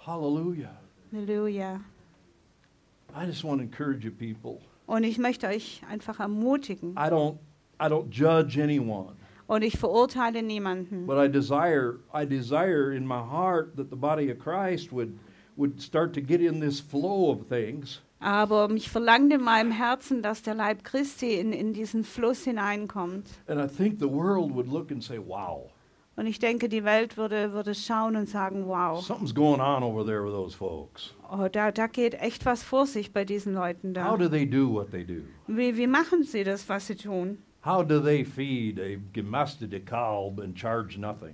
[0.06, 0.78] Hallelujah.
[1.14, 1.80] Halleluja.
[3.16, 4.60] I just want to encourage you people.
[4.86, 6.91] Und ich möchte euch einfach ermutigen.
[6.93, 7.38] I don't
[7.82, 9.13] I don't judge anyone,
[9.47, 11.07] Und ich verurteile niemanden.
[11.07, 15.17] but I desire I desire in my heart that the body of Christ would
[15.57, 20.21] would start to get in this flow of things Aber mich verlangt in meinem Herzen,
[20.21, 23.25] dass der Leib Christi in, in diesen Fluss hineinkommt.
[23.47, 25.70] and I think the world would look and say, "Wow,
[26.22, 30.05] Und ich denke, die Welt würde, würde schauen und sagen, wow, something's going on over
[30.05, 31.15] there with those folks.
[31.32, 34.17] oh, da, da geht echt was vor sich bei diesen Leuten How da.
[34.17, 35.24] do they do what they do?
[35.47, 37.39] Wie, wie machen sie das, was sie tun?
[37.65, 41.34] How do they feed a gemasted kalb and charge nothing?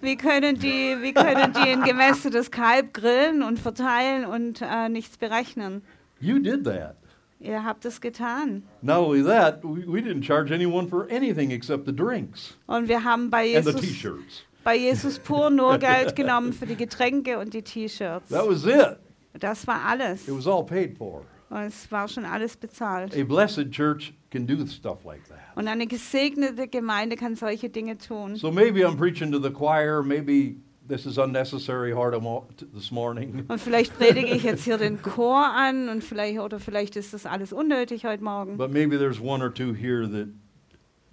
[0.00, 5.18] Wie können die, wie können die ein gemästetes Kalb grillen und verteilen und äh, nichts
[5.18, 5.82] berechnen?
[6.18, 6.96] You did that.
[7.42, 8.62] Ihr habt es getan.
[8.82, 13.02] Not only that, we, we didn't charge anyone for anything except the drinks Und wir
[13.02, 14.44] haben bei and the Jesus, t-shirts.
[14.64, 18.28] bei Jesus pur nur Geld genommen für die Getränke und die T-Shirts.
[18.30, 18.98] That was it.
[19.40, 20.28] Das war alles.
[20.28, 21.22] It was all paid for.
[21.50, 23.14] Und es war schon alles bezahlt.
[23.16, 25.38] A blessed church can do stuff like that.
[25.54, 28.36] Und eine gesegnete Gemeinde kann solche Dinge tun.
[28.36, 30.02] So maybe I'm preaching to the choir.
[30.02, 30.56] Maybe
[30.88, 32.14] this is unnecessary hard
[32.74, 33.44] this morning.
[33.48, 37.26] Und vielleicht predige ich jetzt hier den Chor an und vielleicht oder vielleicht ist das
[37.26, 38.56] alles unnötig heute Morgen.
[38.56, 40.28] But maybe there's one or two here that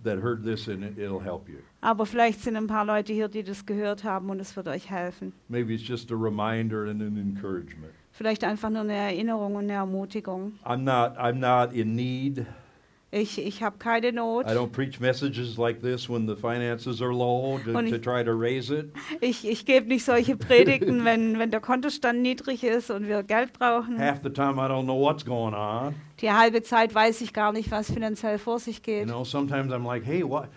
[0.03, 1.57] that heard this and it, it'll help you.
[1.82, 4.89] Aber vielleicht sind ein paar Leute hier, die das gehört haben und es wird euch
[4.89, 5.34] helfen.
[5.47, 7.93] Maybe it's just a reminder and an encouragement.
[8.11, 10.53] Vielleicht einfach nur eine Erinnerung und eine Ermutigung.
[10.65, 12.45] I'm not I'm not in need.
[13.12, 14.45] Ich, ich habe keine Not.
[14.45, 18.24] I don't preach messages like this when the finances are low to, ich- to try
[18.24, 18.91] to raise it.
[19.20, 23.53] Ich, ich gebe nicht solche Predigten, wenn, wenn der Kontostand niedrig ist und wir Geld
[23.53, 23.97] brauchen.
[23.99, 25.95] Half the time I don't know what's going on.
[26.22, 29.05] Die halbe Zeit weiß ich gar nicht, was finanziell vor sich You geht.
[29.07, 30.49] know, sometimes I'm like, hey, what?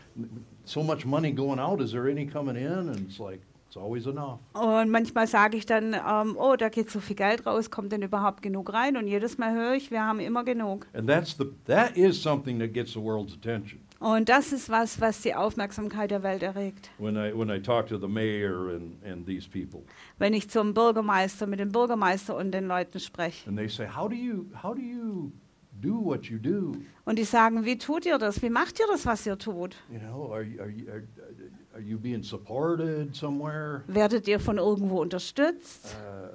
[0.64, 1.80] So much money going out.
[1.80, 2.66] Is there any coming in?
[2.70, 3.40] And it's like.
[3.76, 8.02] Und manchmal sage ich dann, ähm, oh, da geht so viel Geld raus, kommt denn
[8.02, 8.96] überhaupt genug rein?
[8.96, 10.86] Und jedes Mal höre ich, wir haben immer genug.
[10.94, 13.80] And that's the that is something that gets the world's attention.
[14.00, 16.90] Und das ist was, was die Aufmerksamkeit der Welt erregt.
[16.98, 19.82] When I when I talk to the mayor and, and these people,
[20.18, 23.48] Wenn ich zum Bürgermeister, mit dem Bürgermeister und den Leuten spreche.
[23.48, 25.30] and they say, how do you how do you
[25.80, 26.72] do what you do?
[27.04, 28.42] Und die sagen, wie tut ihr das?
[28.42, 29.76] Wie macht ihr das, was ihr tut?
[29.88, 31.02] You know, are you are are,
[31.74, 33.82] are you being supported somewhere?
[33.88, 35.94] Werdet ihr von irgendwo unterstützt?
[35.94, 36.28] Uh,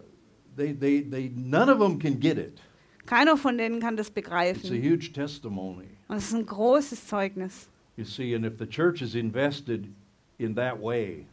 [0.55, 2.59] they they they none of them can get it.
[3.05, 4.61] Keiner von denen kann das begreifen.
[4.61, 5.87] It's a huge testimony.
[6.07, 7.69] Und es ist ein großes Zeugnis.
[7.95, 9.87] You see, and if the church is invested
[10.39, 11.25] in that way,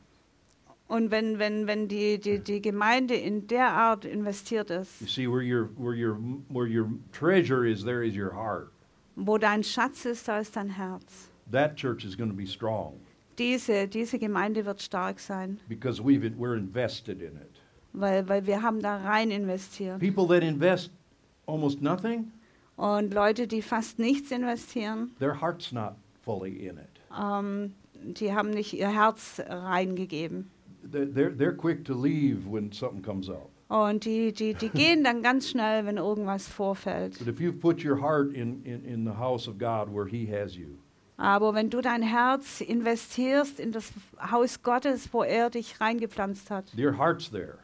[0.87, 5.27] Und wenn, wenn, wenn die, die, die Gemeinde in der Art investiert you ist, see
[5.27, 8.71] where your where your where your treasure is, there is your heart.
[9.17, 11.31] wo dein Schatz ist, da ist dein Herz.
[11.51, 13.01] That church is going to be strong
[13.39, 17.51] Diese, diese Gemeinde wird stark sein, because we've we're invested in it.
[17.93, 19.99] weil, weil wir haben da rein investiert.
[20.01, 20.91] People that invest
[21.47, 22.31] almost nothing,
[22.77, 26.89] Und Leute, die fast nichts investieren, their heart's not fully in it.
[27.19, 27.73] ähm,
[28.03, 30.51] die haben nicht ihr Herz reingegeben.
[30.93, 33.49] They're, they're quick to leave when something comes up.
[33.69, 37.19] Und die, die, die gehen dann ganz schnell, wenn irgendwas vorfällt.
[37.19, 40.27] But if you've put your heart in, in, in the house of God where He
[40.31, 40.77] has you,
[41.17, 43.93] Aber wenn du dein Herz investierst in das
[44.31, 47.59] Haus Gottes, wo er dich reingepflanzt hat, your heart's there.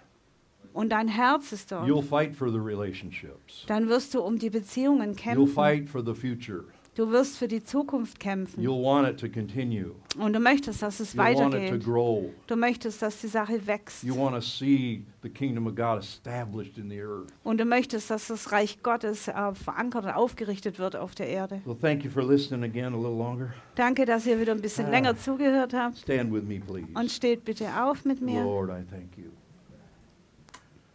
[0.72, 3.64] und dein Herz ist dort, You'll fight for the relationships.
[3.66, 5.46] dann wirst du um die Beziehungen You'll kämpfen.
[5.48, 6.64] fight for the future.
[6.96, 8.62] Du wirst für die Zukunft kämpfen.
[8.62, 9.92] You'll want it to continue.
[10.18, 11.84] Und du möchtest, dass es You want it to weitergeht.
[11.84, 12.24] grow.
[12.48, 14.02] Du möchtest, dass die Sache wächst.
[14.02, 17.28] You want to see the kingdom of God established in the earth.
[17.44, 21.62] Und du möchtest, dass das Reich Gottes äh, verankert und aufgerichtet wird auf der Erde.
[21.64, 23.54] So thank you for listening again a little longer.
[23.76, 24.90] Danke, dass ihr wieder ein bisschen Ah.
[24.90, 25.98] länger zugehört habt.
[25.98, 26.88] Stand with me, please.
[26.94, 28.42] Und steht bitte auf mit mir.
[28.42, 29.30] Lord, I thank you.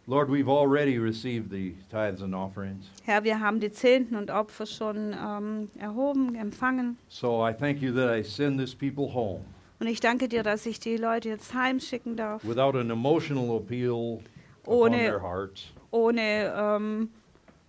[0.08, 2.84] Lord, we've already received the tithes and offerings.
[3.04, 6.96] Herr, wir haben die Zehnten und Opfer schon ähm, erhoben, empfangen.
[7.08, 9.40] So I thank you that I send this people home
[9.80, 14.20] Und ich danke dir, dass ich die Leute jetzt heimschicken darf, without an emotional appeal
[14.62, 15.66] upon Ohne- their hearts.
[15.90, 17.10] ohne, ähm,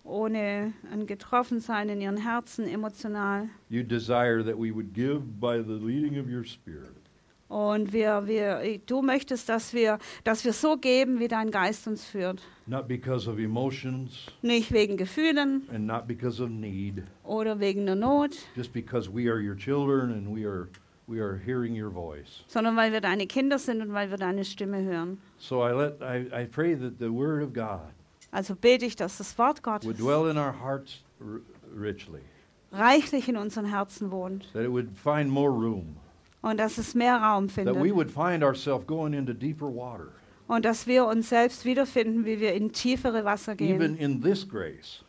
[0.04, 3.48] ohne ein Getroffensein in ihren Herzen emotional.
[3.68, 6.94] You desire that we would give by the leading of your Spirit.
[7.48, 12.04] Und wir, wir, du möchtest, dass wir, dass wir so geben, wie dein Geist uns
[12.04, 12.42] führt.
[12.66, 14.26] Not because of emotions.
[14.42, 15.66] Nicht wegen Gefühlen.
[15.72, 20.12] And not because of need, oder wegen der Not, just because we are your children
[20.12, 20.68] and we are,
[21.06, 22.44] we are hearing your voice.
[22.48, 25.18] sondern weil wir deine Kinder sind und weil wir deine Stimme hören.
[25.38, 27.80] So I, let, I, I pray that the Word of God
[28.30, 31.40] Also bete ich, dass das Wort would Gottes dwell in our hearts r-
[31.74, 32.20] richly,
[32.72, 34.52] reichlich in unseren Herzen wohnt.
[34.52, 35.96] That it would find more room,
[36.48, 40.08] und dass es mehr Raum that we findet would find ourselves going into deeper water,
[40.46, 43.96] und dass wir uns selbst wiederfinden, wie wir in tiefere Wasser even gehen.
[43.98, 45.04] in this grace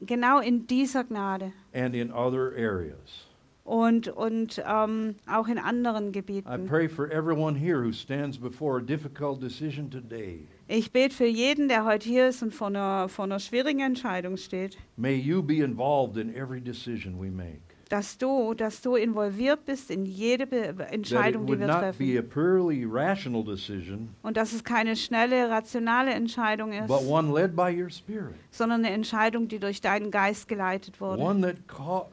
[0.00, 3.26] Genau in dieser Gnade and in other areas.
[3.64, 6.66] und, und ähm, auch in anderen I Gebieten.
[6.66, 10.46] pray for everyone here who stands before a difficult decision today.
[10.68, 14.38] Ich bete für jeden, der heute hier ist und vor einer, vor einer schwierigen Entscheidung
[14.38, 17.67] steht, May you be involved in every decision we make.
[17.88, 21.98] Dass du, dass du involviert bist in jede Be Entscheidung, die wir treffen.
[21.98, 27.32] be a purely rational decision, Und dass es keine schnelle, rationale Entscheidung ist, but one
[27.32, 28.34] led by your Spirit.
[28.50, 31.22] sondern eine Entscheidung, die durch deinen Geist geleitet wurde.
[31.22, 32.06] One that ca-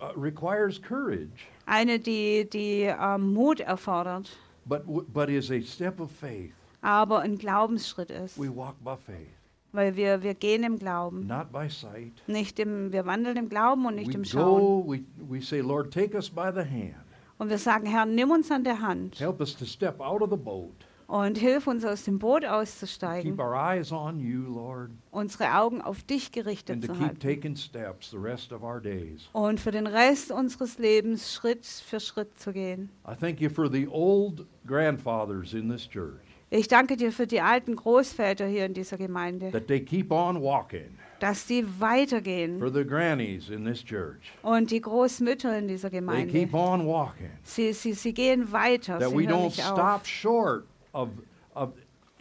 [0.00, 1.28] uh, requires courage,
[1.66, 4.30] Eine, die, die ähm, Mut erfordert,
[4.64, 6.52] but, but is a step of faith.
[6.82, 8.36] aber ein Glaubensschritt ist.
[8.38, 9.28] We walk by faith,
[9.72, 11.26] Weil wir, wir gehen im Glauben.
[11.26, 12.12] not by sight.
[12.26, 14.60] Nicht im, wir wandeln im Glauben und We nicht im Schauen.
[14.60, 16.94] go, we, we say, Lord, take us by the hand.
[17.38, 20.30] Und wir sagen, Herr, nimm uns an der Hand Help us to step out of
[20.30, 20.74] the boat.
[21.06, 25.80] und hilf uns aus dem Boot Keep auszusteigen, our eyes on you, Lord, unsere Augen
[25.80, 27.20] auf dich gerichtet and to zu keep halten.
[27.20, 29.28] taking steps the rest of our days.
[29.32, 32.90] Und für den Rest unseres Lebens Schritt für Schritt zu gehen.
[33.08, 36.20] I thank you for the old grandfathers in this church,
[36.52, 40.40] Ich danke dir für die alten Großväter hier in dieser Gemeinde, that they keep on
[40.42, 40.98] walking.
[41.20, 42.58] dass sie weitergehen.
[42.58, 46.86] For the grannies in this church, Und die Großmütter in dieser they Gemeinde, keep on
[46.86, 47.30] walking.
[47.44, 49.72] sie, sie, sie gehen weiter, That sie we hören don't nicht auf.
[49.78, 51.08] stop short of,
[51.54, 51.70] of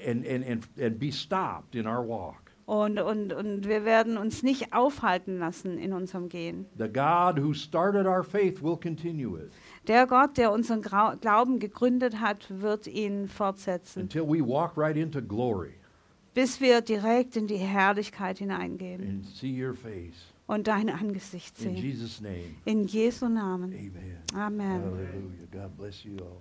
[0.05, 2.48] and, and, and, and be stopped in our walk.
[2.69, 6.67] Und, und, und wir werden uns nicht aufhalten lassen in unserem Gehen.
[6.77, 9.51] The God who started our faith will continue it
[9.87, 14.95] Der Gott, der unseren Grau Glauben gegründet hat, wird ihn fortsetzen, until we walk right
[14.95, 15.73] into glory
[16.35, 20.27] bis wir direkt in die Herrlichkeit hineingehen and see your face.
[20.45, 21.75] und dein Angesicht In sehen.
[21.75, 23.73] Jesus' name, In Jesu Namen.
[23.73, 24.19] amen.
[24.35, 24.81] Amen.
[24.83, 25.47] Hallelujah.
[25.51, 26.37] God bless you all.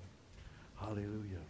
[0.77, 1.41] Hallelujah.